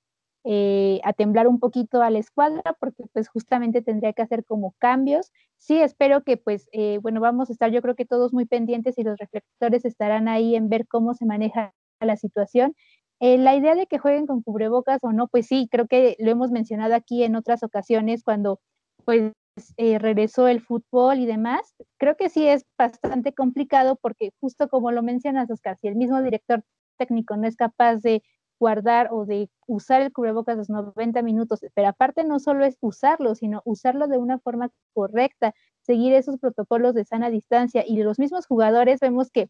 eh, 0.45 1.01
a 1.05 1.12
temblar 1.12 1.49
un 1.49 1.59
poquito 1.59 2.03
a 2.03 2.11
la 2.11 2.19
escuadra, 2.19 2.77
porque 2.81 3.05
pues 3.12 3.29
justamente 3.29 3.83
tendría 3.83 4.12
que 4.12 4.23
hacer 4.23 4.45
como 4.45 4.75
cambios. 4.79 5.33
Sí, 5.59 5.81
espero 5.81 6.23
que 6.23 6.37
pues, 6.37 6.69
eh, 6.73 6.99
bueno, 7.03 7.21
vamos 7.21 7.51
a 7.51 7.53
estar 7.53 7.71
yo 7.73 7.83
creo 7.83 7.97
que 7.97 8.07
todos 8.07 8.33
muy 8.33 8.47
pendientes 8.47 8.99
y 8.99 9.05
los 9.05 9.19
reflectores 9.19 9.85
estarán 9.85 10.29
ahí 10.29 10.55
en 10.57 10.69
ver 10.69 10.87
cómo 10.87 11.14
se 11.14 11.27
maneja 11.27 11.75
la 12.01 12.16
situación. 12.16 12.75
la 13.21 13.57
idea 13.57 13.75
de 13.75 13.87
que 13.87 13.99
jueguen 13.99 14.27
con 14.27 14.42
cubrebocas 14.42 14.99
o 15.03 15.12
no, 15.12 15.29
pues 15.29 15.47
sí, 15.47 15.69
creo 15.71 15.87
que 15.88 16.16
lo 16.19 16.31
hemos 16.31 16.51
mencionado 16.51 16.95
aquí 16.95 17.25
en 17.25 17.37
otras 17.37 17.62
ocasiones 17.62 18.23
cuando 18.23 18.61
pues 19.05 19.33
eh, 19.77 19.99
regresó 19.99 20.49
el 20.49 20.61
fútbol 20.61 21.19
y 21.19 21.27
demás, 21.27 21.75
creo 21.99 22.16
que 22.16 22.29
sí 22.29 22.47
es 22.47 22.64
bastante 22.79 23.33
complicado 23.35 23.97
porque 23.97 24.31
justo 24.40 24.69
como 24.69 24.92
lo 24.92 25.03
mencionas, 25.03 25.51
Oscar, 25.51 25.77
si 25.79 25.88
el 25.88 25.97
mismo 25.97 26.23
director 26.23 26.62
técnico 26.99 27.37
no 27.37 27.47
es 27.47 27.57
capaz 27.57 27.97
de 27.97 28.23
guardar 28.59 29.09
o 29.12 29.27
de 29.27 29.51
usar 29.66 30.03
el 30.03 30.12
cubrebocas 30.12 30.57
los 30.57 30.71
90 30.71 31.23
minutos, 31.23 31.61
pero 31.75 31.88
aparte 31.88 32.25
no 32.25 32.38
solo 32.38 32.64
es 32.64 32.77
usarlo, 32.81 33.35
sino 33.35 33.62
usarlo 33.64 34.09
de 34.09 34.19
una 34.19 34.38
forma 34.38 34.71
correcta, 34.95 35.55
seguir 35.83 36.14
esos 36.14 36.38
protocolos 36.38 36.95
de 36.95 37.05
sana 37.05 37.31
distancia 37.31 37.85
y 37.87 38.03
los 38.03 38.19
mismos 38.19 38.47
jugadores 38.47 39.01
vemos 39.01 39.31
que 39.31 39.49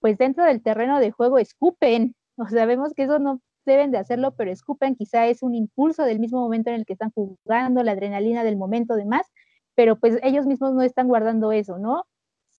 pues 0.00 0.18
dentro 0.18 0.44
del 0.44 0.62
terreno 0.62 1.00
de 1.00 1.10
juego 1.10 1.38
escupen, 1.38 2.14
o 2.36 2.46
sea, 2.48 2.66
vemos 2.66 2.92
que 2.94 3.04
eso 3.04 3.18
no 3.18 3.40
deben 3.66 3.90
de 3.90 3.98
hacerlo, 3.98 4.34
pero 4.36 4.50
escupen, 4.50 4.94
quizá 4.94 5.26
es 5.26 5.42
un 5.42 5.54
impulso 5.54 6.04
del 6.04 6.20
mismo 6.20 6.40
momento 6.40 6.70
en 6.70 6.76
el 6.76 6.86
que 6.86 6.92
están 6.92 7.10
jugando, 7.12 7.82
la 7.82 7.92
adrenalina 7.92 8.44
del 8.44 8.56
momento 8.56 8.94
demás, 8.94 9.26
pero 9.74 9.96
pues 9.96 10.18
ellos 10.22 10.46
mismos 10.46 10.74
no 10.74 10.82
están 10.82 11.08
guardando 11.08 11.52
eso, 11.52 11.78
¿no? 11.78 12.06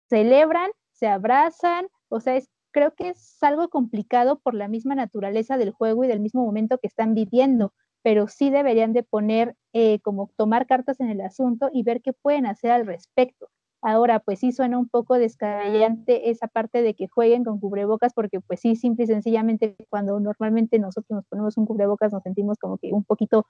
Celebran, 0.09 0.70
se 0.92 1.09
abrazan, 1.09 1.87
o 2.09 2.20
sea, 2.20 2.37
es, 2.37 2.48
creo 2.72 2.94
que 2.94 3.11
es 3.11 3.42
algo 3.42 3.68
complicado 3.68 4.38
por 4.40 4.55
la 4.55 4.68
misma 4.68 4.94
naturaleza 4.94 5.57
del 5.59 5.72
juego 5.72 6.05
y 6.05 6.09
del 6.09 6.20
mismo 6.20 6.44
momento 6.44 6.79
que 6.79 6.88
están 6.88 7.14
viviendo, 7.14 7.72
pero 8.03 8.29
sí 8.29 8.50
deberían 8.50 8.92
de 8.92 9.03
poner 9.03 9.57
eh, 9.72 10.00
como 10.00 10.31
tomar 10.37 10.66
cartas 10.66 11.00
en 11.00 11.09
el 11.09 11.20
asunto 11.20 11.70
y 11.72 11.83
ver 11.85 12.03
qué 12.03 12.12
pueden 12.12 12.46
hacer 12.46 12.70
al 12.70 12.87
respecto. 12.87 13.48
Ahora, 13.87 14.18
pues 14.18 14.38
sí 14.38 14.50
suena 14.50 14.79
un 14.79 14.88
poco 14.88 15.18
descabellante 15.18 16.31
esa 16.31 16.48
parte 16.48 16.81
de 16.81 16.94
que 16.94 17.07
jueguen 17.07 17.44
con 17.44 17.61
cubrebocas, 17.61 18.14
porque 18.14 18.40
pues 18.40 18.61
sí, 18.61 18.77
simple 18.77 19.05
y 19.05 19.07
sencillamente 19.09 19.77
cuando 19.90 20.18
normalmente 20.20 20.79
nosotros 20.79 21.16
nos 21.16 21.27
ponemos 21.27 21.59
un 21.59 21.66
cubrebocas 21.66 22.11
nos 22.11 22.22
sentimos 22.22 22.57
como 22.59 22.79
que 22.79 22.94
un 22.94 23.05
poquito 23.05 23.44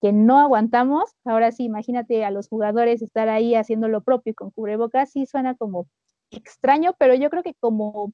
que 0.00 0.12
no 0.12 0.38
aguantamos. 0.38 1.10
Ahora 1.24 1.52
sí, 1.52 1.64
imagínate 1.64 2.24
a 2.24 2.30
los 2.30 2.48
jugadores 2.48 3.02
estar 3.02 3.28
ahí 3.28 3.54
haciendo 3.54 3.88
lo 3.88 4.02
propio 4.02 4.34
con 4.34 4.50
cubrebocas, 4.50 5.12
sí 5.12 5.26
suena 5.26 5.54
como 5.54 5.86
extraño, 6.30 6.94
pero 6.98 7.14
yo 7.14 7.30
creo 7.30 7.42
que 7.42 7.54
como 7.54 8.12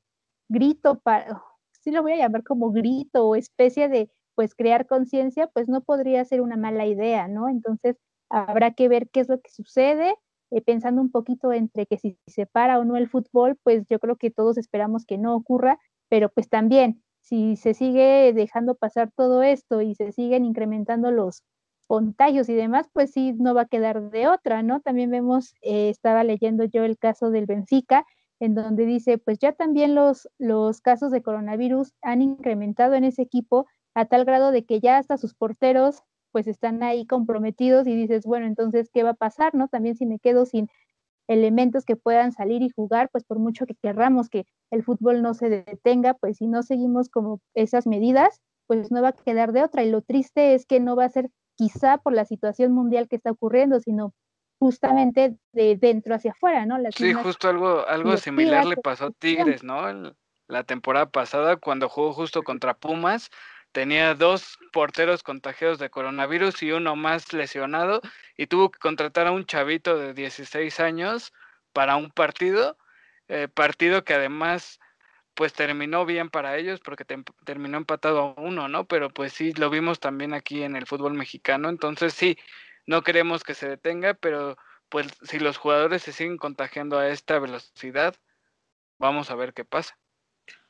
grito, 0.49 1.01
para, 1.01 1.42
sí 1.83 1.90
lo 1.90 2.03
voy 2.03 2.12
a 2.12 2.16
llamar 2.16 2.44
como 2.44 2.70
grito 2.72 3.27
o 3.27 3.37
especie 3.37 3.88
de 3.88 4.11
pues 4.35 4.55
crear 4.55 4.87
conciencia, 4.87 5.49
pues 5.49 5.68
no 5.68 5.83
podría 5.83 6.25
ser 6.25 6.40
una 6.42 6.57
mala 6.57 6.87
idea, 6.87 7.29
¿no? 7.29 7.49
Entonces 7.49 7.96
habrá 8.29 8.72
que 8.72 8.88
ver 8.88 9.09
qué 9.11 9.20
es 9.20 9.29
lo 9.29 9.40
que 9.40 9.51
sucede 9.51 10.16
eh, 10.51 10.62
pensando 10.62 11.01
un 11.01 11.11
poquito 11.11 11.53
entre 11.53 11.87
que 11.87 11.99
si 11.99 12.18
se 12.27 12.46
para 12.46 12.79
o 12.79 12.85
no 12.85 12.96
el 12.96 13.09
fútbol, 13.09 13.57
pues 13.62 13.85
yo 13.88 13.99
creo 13.99 14.16
que 14.16 14.31
todos 14.31 14.59
esperamos 14.59 15.05
que 15.07 15.18
no 15.18 15.35
ocurra, 15.35 15.79
pero 16.09 16.29
pues 16.29 16.49
también 16.49 17.03
si 17.20 17.57
se 17.57 17.75
sigue 17.75 18.33
dejando 18.33 18.77
pasar 18.77 19.11
todo 19.16 19.42
esto 19.42 19.81
y 19.83 19.94
se 19.96 20.12
siguen 20.12 20.44
incrementando 20.44 21.11
los 21.11 21.42
contagios 21.87 22.49
y 22.49 22.55
demás, 22.55 22.88
pues 22.92 23.12
sí, 23.12 23.33
no 23.35 23.55
va 23.55 23.62
a 23.62 23.68
quedar 23.68 24.11
de 24.11 24.29
otra, 24.29 24.62
¿no? 24.62 24.81
También 24.81 25.11
vemos, 25.11 25.55
eh, 25.62 25.88
estaba 25.88 26.25
leyendo 26.25 26.64
yo 26.64 26.85
el 26.85 26.99
caso 26.99 27.31
del 27.31 27.46
Benfica, 27.46 28.05
en 28.40 28.55
donde 28.55 28.85
dice, 28.87 29.18
pues 29.18 29.38
ya 29.38 29.53
también 29.53 29.94
los, 29.94 30.29
los 30.38 30.81
casos 30.81 31.11
de 31.11 31.22
coronavirus 31.22 31.92
han 32.03 32.22
incrementado 32.22 32.94
en 32.94 33.05
ese 33.05 33.22
equipo 33.22 33.66
a 33.94 34.05
tal 34.07 34.25
grado 34.25 34.51
de 34.51 34.64
que 34.64 34.81
ya 34.81 34.99
hasta 34.99 35.16
sus 35.16 35.35
porteros 35.35 36.03
pues 36.33 36.46
están 36.46 36.83
ahí 36.83 37.07
comprometidos 37.07 37.87
y 37.87 37.96
dices, 37.96 38.27
bueno, 38.27 38.46
entonces, 38.46 38.90
¿qué 38.92 39.03
va 39.03 39.11
a 39.11 39.14
pasar? 39.14 39.55
¿No? 39.55 39.68
También 39.68 39.96
si 39.96 40.05
me 40.05 40.18
quedo 40.18 40.44
sin 40.44 40.68
elementos 41.29 41.87
que 41.87 41.96
puedan 41.96 42.33
salir 42.33 42.61
y 42.62 42.68
jugar, 42.68 43.09
pues 43.11 43.25
por 43.25 43.38
mucho 43.38 43.64
que 43.64 43.75
querramos 43.75 44.29
que 44.29 44.44
el 44.70 44.83
fútbol 44.85 45.22
no 45.22 45.33
se 45.33 45.49
detenga, 45.49 46.14
pues 46.14 46.37
si 46.37 46.46
no 46.46 46.62
seguimos 46.62 47.09
como 47.09 47.40
esas 47.55 47.87
medidas, 47.87 48.42
pues 48.66 48.90
no 48.90 49.01
va 49.01 49.09
a 49.09 49.12
quedar 49.12 49.53
de 49.53 49.62
otra. 49.62 49.83
Y 49.83 49.90
lo 49.90 50.03
triste 50.03 50.55
es 50.55 50.66
que 50.66 50.79
no 50.79 50.94
va 50.94 51.05
a 51.07 51.09
ser 51.09 51.31
quizá 51.56 51.98
por 51.98 52.12
la 52.12 52.24
situación 52.24 52.72
mundial 52.72 53.08
que 53.08 53.16
está 53.16 53.30
ocurriendo, 53.30 53.80
sino 53.80 54.14
justamente 54.58 55.36
de 55.52 55.76
dentro 55.76 56.14
hacia 56.14 56.32
afuera, 56.32 56.64
¿no? 56.64 56.78
sí, 56.92 57.12
justo 57.12 57.48
algo, 57.48 57.86
algo 57.86 58.16
similar 58.16 58.64
le 58.64 58.76
pasó 58.76 59.06
a 59.06 59.10
Tigres, 59.10 59.62
¿no? 59.62 60.14
La 60.48 60.64
temporada 60.64 61.06
pasada, 61.10 61.56
cuando 61.56 61.88
jugó 61.88 62.12
justo 62.12 62.42
contra 62.42 62.74
Pumas, 62.74 63.30
tenía 63.72 64.14
dos 64.14 64.58
porteros 64.72 65.22
contagiados 65.22 65.78
de 65.78 65.90
coronavirus 65.90 66.62
y 66.62 66.72
uno 66.72 66.96
más 66.96 67.32
lesionado 67.32 68.00
y 68.36 68.46
tuvo 68.46 68.70
que 68.70 68.78
contratar 68.78 69.26
a 69.26 69.32
un 69.32 69.44
chavito 69.44 69.98
de 69.98 70.14
16 70.14 70.80
años 70.80 71.32
para 71.72 71.96
un 71.96 72.10
partido, 72.10 72.78
eh, 73.28 73.48
partido 73.52 74.04
que 74.04 74.14
además 74.14 74.78
pues 75.37 75.53
terminó 75.53 76.07
bien 76.07 76.31
para 76.31 76.57
ellos 76.57 76.81
porque 76.81 77.05
terminó 77.44 77.77
empatado 77.77 78.20
a 78.20 78.40
uno, 78.40 78.68
¿no? 78.68 78.87
Pero 78.87 79.11
pues 79.11 79.35
sí, 79.35 79.53
lo 79.53 79.70
vimos 79.70 80.01
también 80.01 80.33
aquí 80.33 80.62
en 80.62 80.75
el 80.75 80.87
fútbol 80.87 81.12
mexicano, 81.12 81.68
entonces 81.68 82.14
sí, 82.14 82.38
no 82.87 83.03
queremos 83.03 83.44
que 83.44 83.55
se 83.55 83.68
detenga, 83.68 84.14
pero 84.14 84.57
pues 84.88 85.07
si 85.22 85.38
los 85.38 85.59
jugadores 85.59 86.03
se 86.03 86.12
siguen 86.12 86.38
contagiando 86.38 86.99
a 86.99 87.11
esta 87.11 87.38
velocidad, 87.38 88.16
vamos 88.99 89.31
a 89.31 89.35
ver 89.35 89.53
qué 89.53 89.64
pasa. 89.64 89.99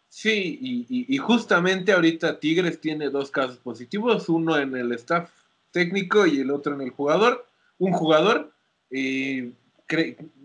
Sí, 0.08 0.58
y, 0.88 1.16
justamente 1.18 1.92
ahorita 1.92 2.40
Tigres 2.40 2.80
tiene 2.80 3.10
dos 3.10 3.30
casos 3.30 3.58
positivos, 3.58 4.28
uno 4.28 4.58
en 4.58 4.76
el 4.76 4.92
staff 4.92 5.30
técnico 5.70 6.26
y 6.26 6.40
el 6.40 6.50
otro 6.50 6.74
en 6.74 6.80
el 6.80 6.90
jugador. 6.90 7.46
Un 7.78 7.92
jugador, 7.92 8.52
eh, 8.90 9.52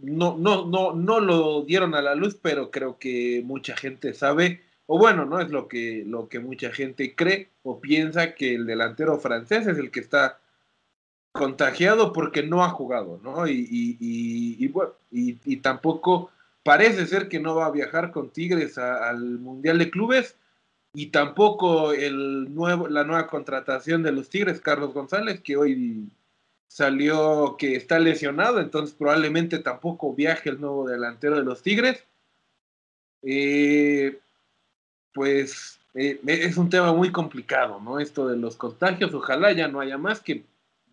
no, 0.01 0.37
no, 0.37 0.65
no, 0.65 0.93
no 0.93 1.19
lo 1.19 1.61
dieron 1.63 1.95
a 1.95 2.01
la 2.01 2.15
luz, 2.15 2.37
pero 2.41 2.71
creo 2.71 2.99
que 2.99 3.41
mucha 3.43 3.75
gente 3.75 4.13
sabe, 4.13 4.61
o 4.85 4.97
bueno, 4.97 5.25
no 5.25 5.39
es 5.39 5.49
lo 5.49 5.67
que, 5.67 6.03
lo 6.05 6.29
que 6.29 6.39
mucha 6.39 6.71
gente 6.71 7.15
cree 7.15 7.49
o 7.63 7.79
piensa 7.79 8.35
que 8.35 8.55
el 8.55 8.65
delantero 8.65 9.19
francés 9.19 9.67
es 9.67 9.77
el 9.77 9.91
que 9.91 10.01
está 10.01 10.39
contagiado 11.31 12.13
porque 12.13 12.43
no 12.43 12.63
ha 12.63 12.69
jugado, 12.69 13.19
¿no? 13.23 13.47
Y, 13.47 13.67
y, 13.69 14.67
bueno, 14.67 14.91
y, 15.11 15.57
tampoco 15.57 16.29
parece 16.63 17.07
ser 17.07 17.29
que 17.29 17.39
no 17.39 17.55
va 17.55 17.67
a 17.67 17.71
viajar 17.71 18.11
con 18.11 18.29
Tigres 18.29 18.77
al 18.77 19.39
Mundial 19.39 19.79
de 19.79 19.89
Clubes 19.89 20.35
y 20.93 21.07
tampoco 21.07 21.93
el 21.93 22.53
nuevo, 22.53 22.87
la 22.89 23.05
nueva 23.05 23.27
contratación 23.27 24.03
de 24.03 24.11
los 24.11 24.29
Tigres, 24.29 24.59
Carlos 24.59 24.93
González, 24.93 25.39
que 25.41 25.55
hoy 25.55 26.09
salió 26.71 27.57
que 27.59 27.75
está 27.75 27.99
lesionado, 27.99 28.61
entonces 28.61 28.95
probablemente 28.95 29.59
tampoco 29.59 30.15
viaje 30.15 30.49
el 30.49 30.61
nuevo 30.61 30.87
delantero 30.87 31.35
de 31.35 31.43
los 31.43 31.61
Tigres. 31.61 32.05
Eh, 33.23 34.17
pues 35.13 35.81
eh, 35.95 36.21
es 36.25 36.55
un 36.55 36.69
tema 36.69 36.93
muy 36.93 37.11
complicado, 37.11 37.81
¿no? 37.81 37.99
Esto 37.99 38.29
de 38.29 38.37
los 38.37 38.55
contagios, 38.55 39.13
ojalá 39.13 39.51
ya 39.51 39.67
no 39.67 39.81
haya 39.81 39.97
más, 39.97 40.21
que 40.21 40.45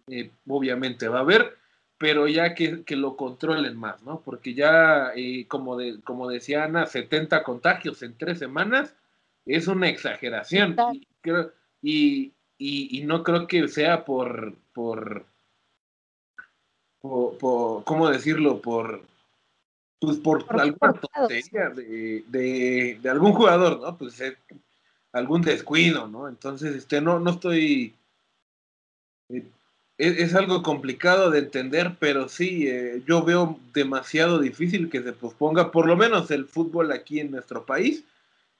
eh, 0.08 0.32
obviamente 0.48 1.06
va 1.06 1.18
a 1.18 1.22
haber, 1.22 1.56
pero 1.96 2.26
ya 2.26 2.54
que, 2.54 2.82
lo 2.96 3.16
controlen 3.16 3.76
más, 3.76 4.02
¿no? 4.02 4.20
Porque 4.24 4.54
ya, 4.54 5.12
eh, 5.14 5.46
como, 5.46 5.76
de, 5.76 6.00
como 6.02 6.28
decía 6.28 6.64
Ana, 6.64 6.86
70 6.86 7.44
contagios 7.44 8.02
en 8.02 8.18
tres 8.18 8.40
semanas 8.40 8.96
es 9.46 9.68
una 9.68 9.88
exageración. 9.88 10.74
Y, 11.80 12.32
y, 12.58 13.02
no 13.02 13.22
creo 13.22 13.46
que 13.46 13.68
sea 13.68 14.04
por, 14.04 14.56
por, 14.72 15.24
por, 17.38 17.84
¿cómo 17.84 18.08
decirlo? 18.08 18.60
Por, 18.60 19.02
pues 20.00 20.16
por, 20.18 20.44
alguna 20.60 20.92
tontería 20.92 21.70
de, 21.70 22.24
de, 22.28 22.98
de, 23.02 23.10
algún 23.10 23.32
jugador, 23.32 23.80
¿no? 23.80 23.96
Pues 23.96 24.20
eh, 24.20 24.36
algún 25.12 25.42
descuido, 25.42 26.06
¿no? 26.06 26.28
Entonces, 26.28 26.76
este, 26.76 27.00
no, 27.00 27.18
no 27.18 27.30
estoy 27.30 27.94
eh, 29.30 29.44
es, 29.98 30.34
algo 30.34 30.62
complicado 30.62 31.30
de 31.30 31.40
entender, 31.40 31.96
pero 31.98 32.28
sí, 32.28 32.68
eh, 32.68 33.02
yo 33.06 33.24
veo 33.24 33.58
demasiado 33.74 34.38
difícil 34.38 34.88
que 34.90 35.02
se 35.02 35.12
posponga 35.12 35.72
por 35.72 35.86
lo 35.86 35.96
menos 35.96 36.30
el 36.30 36.46
fútbol 36.46 36.92
aquí 36.92 37.20
en 37.20 37.32
nuestro 37.32 37.66
país. 37.66 38.04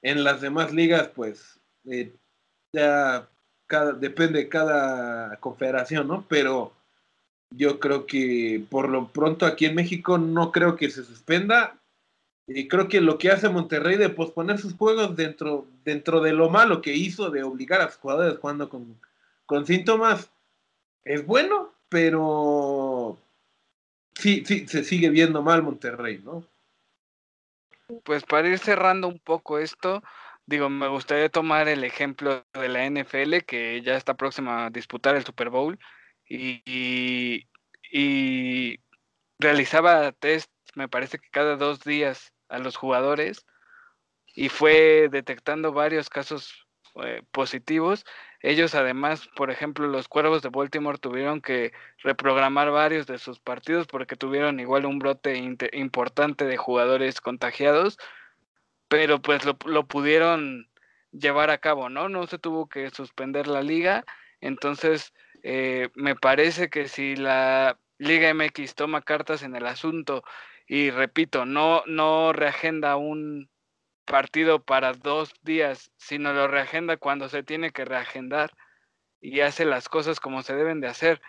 En 0.03 0.25
las 0.25 0.41
demás 0.41 0.73
ligas, 0.73 1.09
pues 1.15 1.61
eh, 1.87 2.13
ya 2.73 3.29
cada, 3.67 3.93
depende 3.93 4.41
de 4.41 4.49
cada 4.49 5.37
confederación, 5.39 6.09
¿no? 6.09 6.25
Pero 6.29 6.73
yo 7.51 7.81
creo 7.81 8.07
que 8.07 8.63
por 8.71 8.89
lo 8.89 9.09
pronto 9.09 9.47
aquí 9.47 9.67
en 9.67 9.75
México 9.75 10.19
no 10.19 10.53
creo 10.53 10.77
que 10.77 10.91
se 10.91 11.05
suspenda. 11.05 11.79
Y 12.47 12.67
creo 12.67 12.89
que 12.89 13.01
lo 13.01 13.19
que 13.19 13.31
hace 13.31 13.49
Monterrey 13.49 13.97
de 13.97 14.09
posponer 14.09 14.59
sus 14.59 14.75
juegos 14.75 15.17
dentro, 15.17 15.67
dentro 15.85 16.23
de 16.23 16.33
lo 16.33 16.49
malo 16.49 16.81
que 16.81 16.95
hizo 16.95 17.31
de 17.31 17.43
obligar 17.43 17.83
a 17.83 17.91
sus 17.91 18.01
jugadores 18.01 18.39
jugando 18.39 18.71
con, 18.71 18.99
con 19.45 19.67
síntomas, 19.67 20.31
es 21.05 21.27
bueno, 21.27 21.73
pero 21.91 23.19
sí, 24.15 24.45
sí, 24.47 24.67
se 24.67 24.83
sigue 24.83 25.11
viendo 25.11 25.43
mal 25.43 25.63
Monterrey, 25.63 26.23
¿no? 26.25 26.43
Pues 28.05 28.25
para 28.25 28.49
ir 28.49 28.59
cerrando 28.59 29.09
un 29.09 29.19
poco 29.19 29.59
esto, 29.59 30.03
digo, 30.47 30.71
me 30.71 30.89
gustaría 30.89 31.29
tomar 31.29 31.69
el 31.69 31.85
ejemplo 31.85 32.45
de 32.55 32.69
la 32.69 32.89
NFL 32.89 33.45
que 33.47 33.83
ya 33.83 33.97
está 33.97 34.15
próxima 34.15 34.67
a 34.67 34.71
disputar 34.71 35.17
el 35.17 35.25
Super 35.25 35.51
Bowl 35.51 35.79
y, 36.29 37.47
realizaba 39.39 40.13
test, 40.13 40.51
me 40.75 40.89
parece 40.89 41.19
que 41.19 41.29
cada 41.31 41.57
dos 41.57 41.81
días 41.85 42.33
a 42.49 42.59
los 42.59 42.77
jugadores 42.77 43.47
y 44.35 44.49
fue 44.49 45.09
detectando 45.11 45.73
varios 45.73 46.11
casos 46.11 46.67
eh, 47.03 47.23
positivos 47.31 48.05
ellos 48.41 48.75
además, 48.77 49.29
por 49.35 49.51
ejemplo, 49.51 49.89
los 49.89 50.07
Cuervos 50.07 50.43
de 50.43 50.51
Baltimore 50.51 50.99
tuvieron 50.99 51.41
que 51.41 51.73
reprogramar 51.99 52.71
varios 52.71 53.07
de 53.07 53.19
sus 53.19 53.41
partidos 53.41 53.89
porque 53.89 54.15
tuvieron 54.15 54.61
igual 54.61 54.87
un 54.87 55.01
brote 55.01 55.37
importante 55.73 56.45
de 56.45 56.57
jugadores 56.57 57.21
contagiados, 57.21 57.99
pero 58.89 59.21
pues 59.21 59.45
lo, 59.45 59.87
pudieron 59.89 60.69
llevar 61.11 61.51
a 61.51 61.59
cabo, 61.59 61.89
¿no? 61.89 62.09
No 62.09 62.27
se 62.29 62.39
tuvo 62.39 62.69
que 62.69 62.91
suspender 62.91 63.49
la 63.49 63.63
liga, 63.63 64.05
entonces 64.41 65.13
eh, 65.43 65.89
me 65.95 66.17
parece 66.17 66.71
que 66.71 66.89
si 66.89 67.17
la 67.17 67.79
Liga 67.99 68.33
MX 68.33 68.75
toma 68.75 69.03
cartas 69.03 69.43
en 69.43 69.57
el 69.57 69.67
asunto 69.67 70.25
y 70.67 70.91
repito, 70.91 71.47
no, 71.47 71.83
no 71.87 72.33
reagenda 72.33 72.97
un, 72.97 73.49
partido 74.09 74.65
para 74.65 74.95
dos 74.95 75.35
días, 75.43 75.93
sino 75.99 76.33
lo 76.33 76.49
reagenda 76.49 76.97
cuando 76.97 77.29
se 77.29 77.43
tiene 77.43 77.71
que 77.71 77.85
reagendar 77.85 78.51
y 79.21 79.41
hace 79.41 79.65
las 79.65 79.89
cosas 79.89 80.19
como 80.19 80.43
se 80.43 80.57
deben 80.57 80.81
de 80.81 80.89
hacer. 80.89 81.21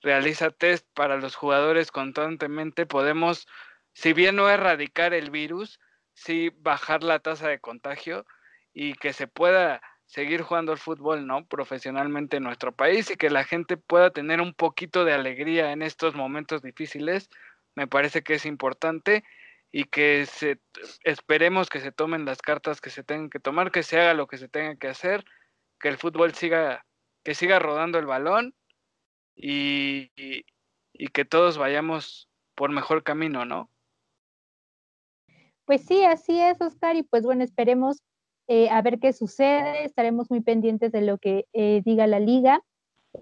Realiza 0.00 0.50
test 0.50 0.86
para 0.94 1.16
los 1.16 1.34
jugadores 1.34 1.90
constantemente. 1.90 2.86
Podemos, 2.86 3.48
si 3.92 4.12
bien 4.12 4.36
no 4.36 4.48
erradicar 4.48 5.12
el 5.14 5.30
virus, 5.30 5.80
sí 6.14 6.50
bajar 6.56 7.02
la 7.02 7.18
tasa 7.18 7.48
de 7.48 7.58
contagio 7.58 8.24
y 8.72 8.94
que 8.94 9.12
se 9.12 9.26
pueda 9.26 9.82
seguir 10.08 10.40
jugando 10.40 10.72
el 10.72 10.78
fútbol, 10.78 11.26
¿no? 11.26 11.44
Profesionalmente 11.44 12.38
en 12.38 12.42
nuestro 12.42 12.72
país 12.72 13.10
y 13.10 13.16
que 13.16 13.28
la 13.28 13.44
gente 13.44 13.76
pueda 13.76 14.10
tener 14.10 14.40
un 14.40 14.54
poquito 14.54 15.04
de 15.04 15.12
alegría 15.12 15.70
en 15.70 15.82
estos 15.82 16.14
momentos 16.14 16.62
difíciles, 16.62 17.28
me 17.74 17.86
parece 17.86 18.22
que 18.22 18.34
es 18.34 18.46
importante 18.46 19.22
y 19.70 19.84
que 19.84 20.24
se, 20.24 20.60
esperemos 21.04 21.68
que 21.68 21.80
se 21.80 21.92
tomen 21.92 22.24
las 22.24 22.40
cartas 22.40 22.80
que 22.80 22.88
se 22.88 23.04
tengan 23.04 23.28
que 23.28 23.38
tomar, 23.38 23.70
que 23.70 23.82
se 23.82 24.00
haga 24.00 24.14
lo 24.14 24.26
que 24.26 24.38
se 24.38 24.48
tenga 24.48 24.76
que 24.76 24.88
hacer, 24.88 25.26
que 25.78 25.88
el 25.88 25.98
fútbol 25.98 26.34
siga, 26.34 26.86
que 27.22 27.34
siga 27.34 27.58
rodando 27.58 27.98
el 27.98 28.06
balón 28.06 28.54
y, 29.36 30.10
y, 30.16 31.08
que 31.08 31.26
todos 31.26 31.58
vayamos 31.58 32.30
por 32.54 32.70
mejor 32.70 33.02
camino, 33.02 33.44
¿no? 33.44 33.70
Pues 35.66 35.84
sí, 35.84 36.02
así 36.02 36.40
es, 36.40 36.62
Oscar, 36.62 36.96
y 36.96 37.02
pues 37.02 37.24
bueno, 37.24 37.44
esperemos 37.44 38.02
eh, 38.48 38.70
a 38.70 38.80
ver 38.82 38.98
qué 38.98 39.12
sucede, 39.12 39.84
estaremos 39.84 40.30
muy 40.30 40.40
pendientes 40.40 40.90
de 40.90 41.02
lo 41.02 41.18
que 41.18 41.46
eh, 41.52 41.82
diga 41.84 42.06
la 42.06 42.18
liga. 42.18 42.62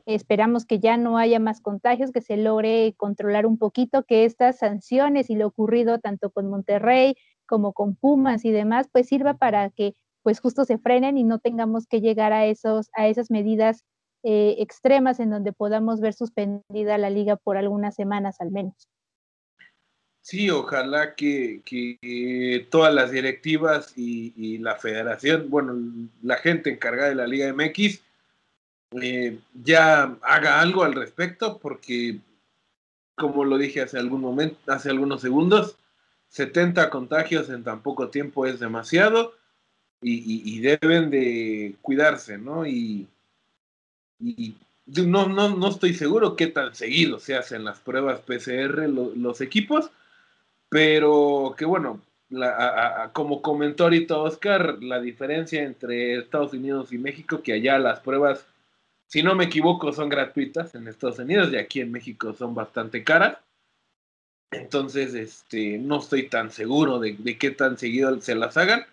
Esperamos 0.06 0.66
que 0.66 0.78
ya 0.78 0.96
no 0.96 1.18
haya 1.18 1.40
más 1.40 1.60
contagios, 1.60 2.12
que 2.12 2.20
se 2.20 2.36
logre 2.36 2.94
controlar 2.96 3.44
un 3.46 3.58
poquito, 3.58 4.04
que 4.04 4.24
estas 4.24 4.58
sanciones 4.58 5.28
y 5.30 5.34
lo 5.36 5.48
ocurrido 5.48 5.98
tanto 5.98 6.30
con 6.30 6.48
Monterrey 6.48 7.16
como 7.46 7.72
con 7.72 7.96
Pumas 7.96 8.44
y 8.44 8.52
demás, 8.52 8.88
pues 8.92 9.08
sirva 9.08 9.34
para 9.34 9.70
que 9.70 9.94
pues 10.22 10.40
justo 10.40 10.64
se 10.64 10.78
frenen 10.78 11.18
y 11.18 11.24
no 11.24 11.38
tengamos 11.38 11.86
que 11.86 12.00
llegar 12.00 12.32
a, 12.32 12.46
esos, 12.46 12.88
a 12.94 13.06
esas 13.06 13.30
medidas 13.30 13.84
eh, 14.24 14.56
extremas 14.58 15.20
en 15.20 15.30
donde 15.30 15.52
podamos 15.52 16.00
ver 16.00 16.14
suspendida 16.14 16.98
la 16.98 17.10
liga 17.10 17.36
por 17.36 17.56
algunas 17.56 17.94
semanas 17.94 18.40
al 18.40 18.50
menos. 18.50 18.88
Sí, 20.26 20.50
ojalá 20.50 21.14
que, 21.14 21.62
que 21.64 22.66
todas 22.68 22.92
las 22.92 23.12
directivas 23.12 23.92
y, 23.96 24.58
la 24.58 24.74
federación, 24.74 25.48
bueno, 25.50 25.76
la 26.20 26.36
gente 26.38 26.68
encargada 26.68 27.10
de 27.10 27.14
la 27.14 27.28
Liga 27.28 27.52
MX, 27.52 28.00
eh, 29.00 29.38
ya 29.54 30.16
haga 30.22 30.60
algo 30.60 30.82
al 30.82 30.96
respecto, 30.96 31.58
porque, 31.58 32.18
como 33.14 33.44
lo 33.44 33.56
dije 33.56 33.82
hace 33.82 33.98
algún 34.00 34.20
momento, 34.20 34.58
hace 34.66 34.90
algunos 34.90 35.20
segundos, 35.22 35.76
70 36.30 36.90
contagios 36.90 37.48
en 37.48 37.62
tan 37.62 37.82
poco 37.82 38.08
tiempo 38.08 38.46
es 38.46 38.58
demasiado 38.58 39.32
y, 40.02 40.58
deben 40.58 41.08
de 41.08 41.76
cuidarse, 41.82 42.36
¿no? 42.36 42.66
Y, 42.66 43.06
no, 44.86 45.28
no, 45.28 45.56
no 45.56 45.68
estoy 45.68 45.94
seguro 45.94 46.34
qué 46.34 46.48
tan 46.48 46.74
seguido 46.74 47.20
se 47.20 47.36
hacen 47.36 47.62
las 47.62 47.78
pruebas 47.78 48.22
PCR 48.22 48.88
los 48.88 49.40
equipos, 49.40 49.92
pero 50.68 51.54
que 51.56 51.64
bueno, 51.64 52.00
como 53.12 53.40
comentó 53.40 53.84
ahorita 53.84 54.18
Oscar, 54.18 54.82
la 54.82 55.00
diferencia 55.00 55.62
entre 55.62 56.18
Estados 56.18 56.52
Unidos 56.52 56.92
y 56.92 56.98
México, 56.98 57.42
que 57.42 57.52
allá 57.52 57.78
las 57.78 58.00
pruebas, 58.00 58.44
si 59.06 59.22
no 59.22 59.34
me 59.34 59.44
equivoco, 59.44 59.92
son 59.92 60.08
gratuitas 60.08 60.74
en 60.74 60.88
Estados 60.88 61.18
Unidos 61.18 61.52
y 61.52 61.56
aquí 61.56 61.80
en 61.80 61.92
México 61.92 62.32
son 62.32 62.54
bastante 62.54 63.04
caras. 63.04 63.38
Entonces, 64.50 65.14
este, 65.14 65.78
no 65.78 65.98
estoy 66.00 66.28
tan 66.28 66.50
seguro 66.50 66.98
de, 66.98 67.16
qué 67.38 67.50
tan 67.50 67.78
seguido 67.78 68.20
se 68.20 68.34
las 68.34 68.56
hagan, 68.56 68.84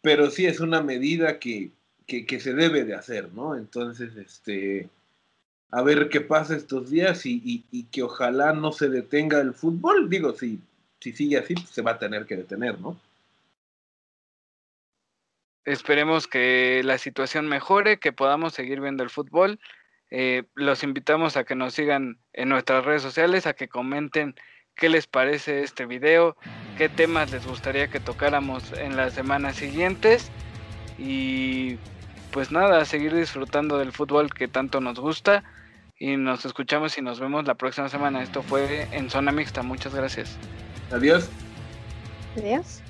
pero 0.00 0.30
sí 0.30 0.46
es 0.46 0.60
una 0.60 0.82
medida 0.82 1.38
que, 1.38 1.70
que, 2.06 2.40
se 2.40 2.54
debe 2.54 2.84
de 2.84 2.94
hacer, 2.94 3.32
¿no? 3.32 3.56
Entonces, 3.56 4.16
este, 4.16 4.88
a 5.70 5.82
ver 5.82 6.08
qué 6.08 6.20
pasa 6.20 6.56
estos 6.56 6.90
días 6.90 7.22
y 7.24 7.86
que 7.90 8.02
ojalá 8.02 8.52
no 8.52 8.72
se 8.72 8.88
detenga 8.88 9.40
el 9.40 9.54
fútbol. 9.54 10.08
Digo, 10.08 10.34
sí, 10.34 10.60
si 11.02 11.12
sigue 11.12 11.36
así, 11.36 11.54
pues, 11.54 11.68
se 11.68 11.82
va 11.82 11.92
a 11.92 11.98
tener 11.98 12.26
que 12.26 12.36
detener, 12.36 12.80
¿no? 12.80 12.96
Esperemos 15.64 16.26
que 16.26 16.82
la 16.84 16.98
situación 16.98 17.48
mejore, 17.48 17.98
que 17.98 18.12
podamos 18.12 18.54
seguir 18.54 18.80
viendo 18.80 19.02
el 19.02 19.10
fútbol. 19.10 19.60
Eh, 20.10 20.44
los 20.54 20.82
invitamos 20.82 21.36
a 21.36 21.44
que 21.44 21.54
nos 21.54 21.74
sigan 21.74 22.18
en 22.32 22.48
nuestras 22.48 22.84
redes 22.84 23.02
sociales, 23.02 23.46
a 23.46 23.54
que 23.54 23.68
comenten 23.68 24.34
qué 24.74 24.88
les 24.88 25.06
parece 25.06 25.62
este 25.62 25.86
video, 25.86 26.36
qué 26.78 26.88
temas 26.88 27.30
les 27.30 27.46
gustaría 27.46 27.88
que 27.88 28.00
tocáramos 28.00 28.72
en 28.72 28.96
las 28.96 29.14
semanas 29.14 29.56
siguientes. 29.56 30.30
Y 30.98 31.78
pues 32.32 32.50
nada, 32.50 32.84
seguir 32.84 33.14
disfrutando 33.14 33.78
del 33.78 33.92
fútbol 33.92 34.32
que 34.32 34.48
tanto 34.48 34.80
nos 34.80 34.98
gusta. 34.98 35.44
Y 35.98 36.16
nos 36.16 36.44
escuchamos 36.44 36.98
y 36.98 37.02
nos 37.02 37.20
vemos 37.20 37.46
la 37.46 37.54
próxima 37.54 37.88
semana. 37.88 38.22
Esto 38.22 38.42
fue 38.42 38.88
en 38.90 39.10
Zona 39.10 39.30
Mixta. 39.30 39.62
Muchas 39.62 39.94
gracias. 39.94 40.36
Adiós. 40.92 41.28
Adiós. 42.36 42.82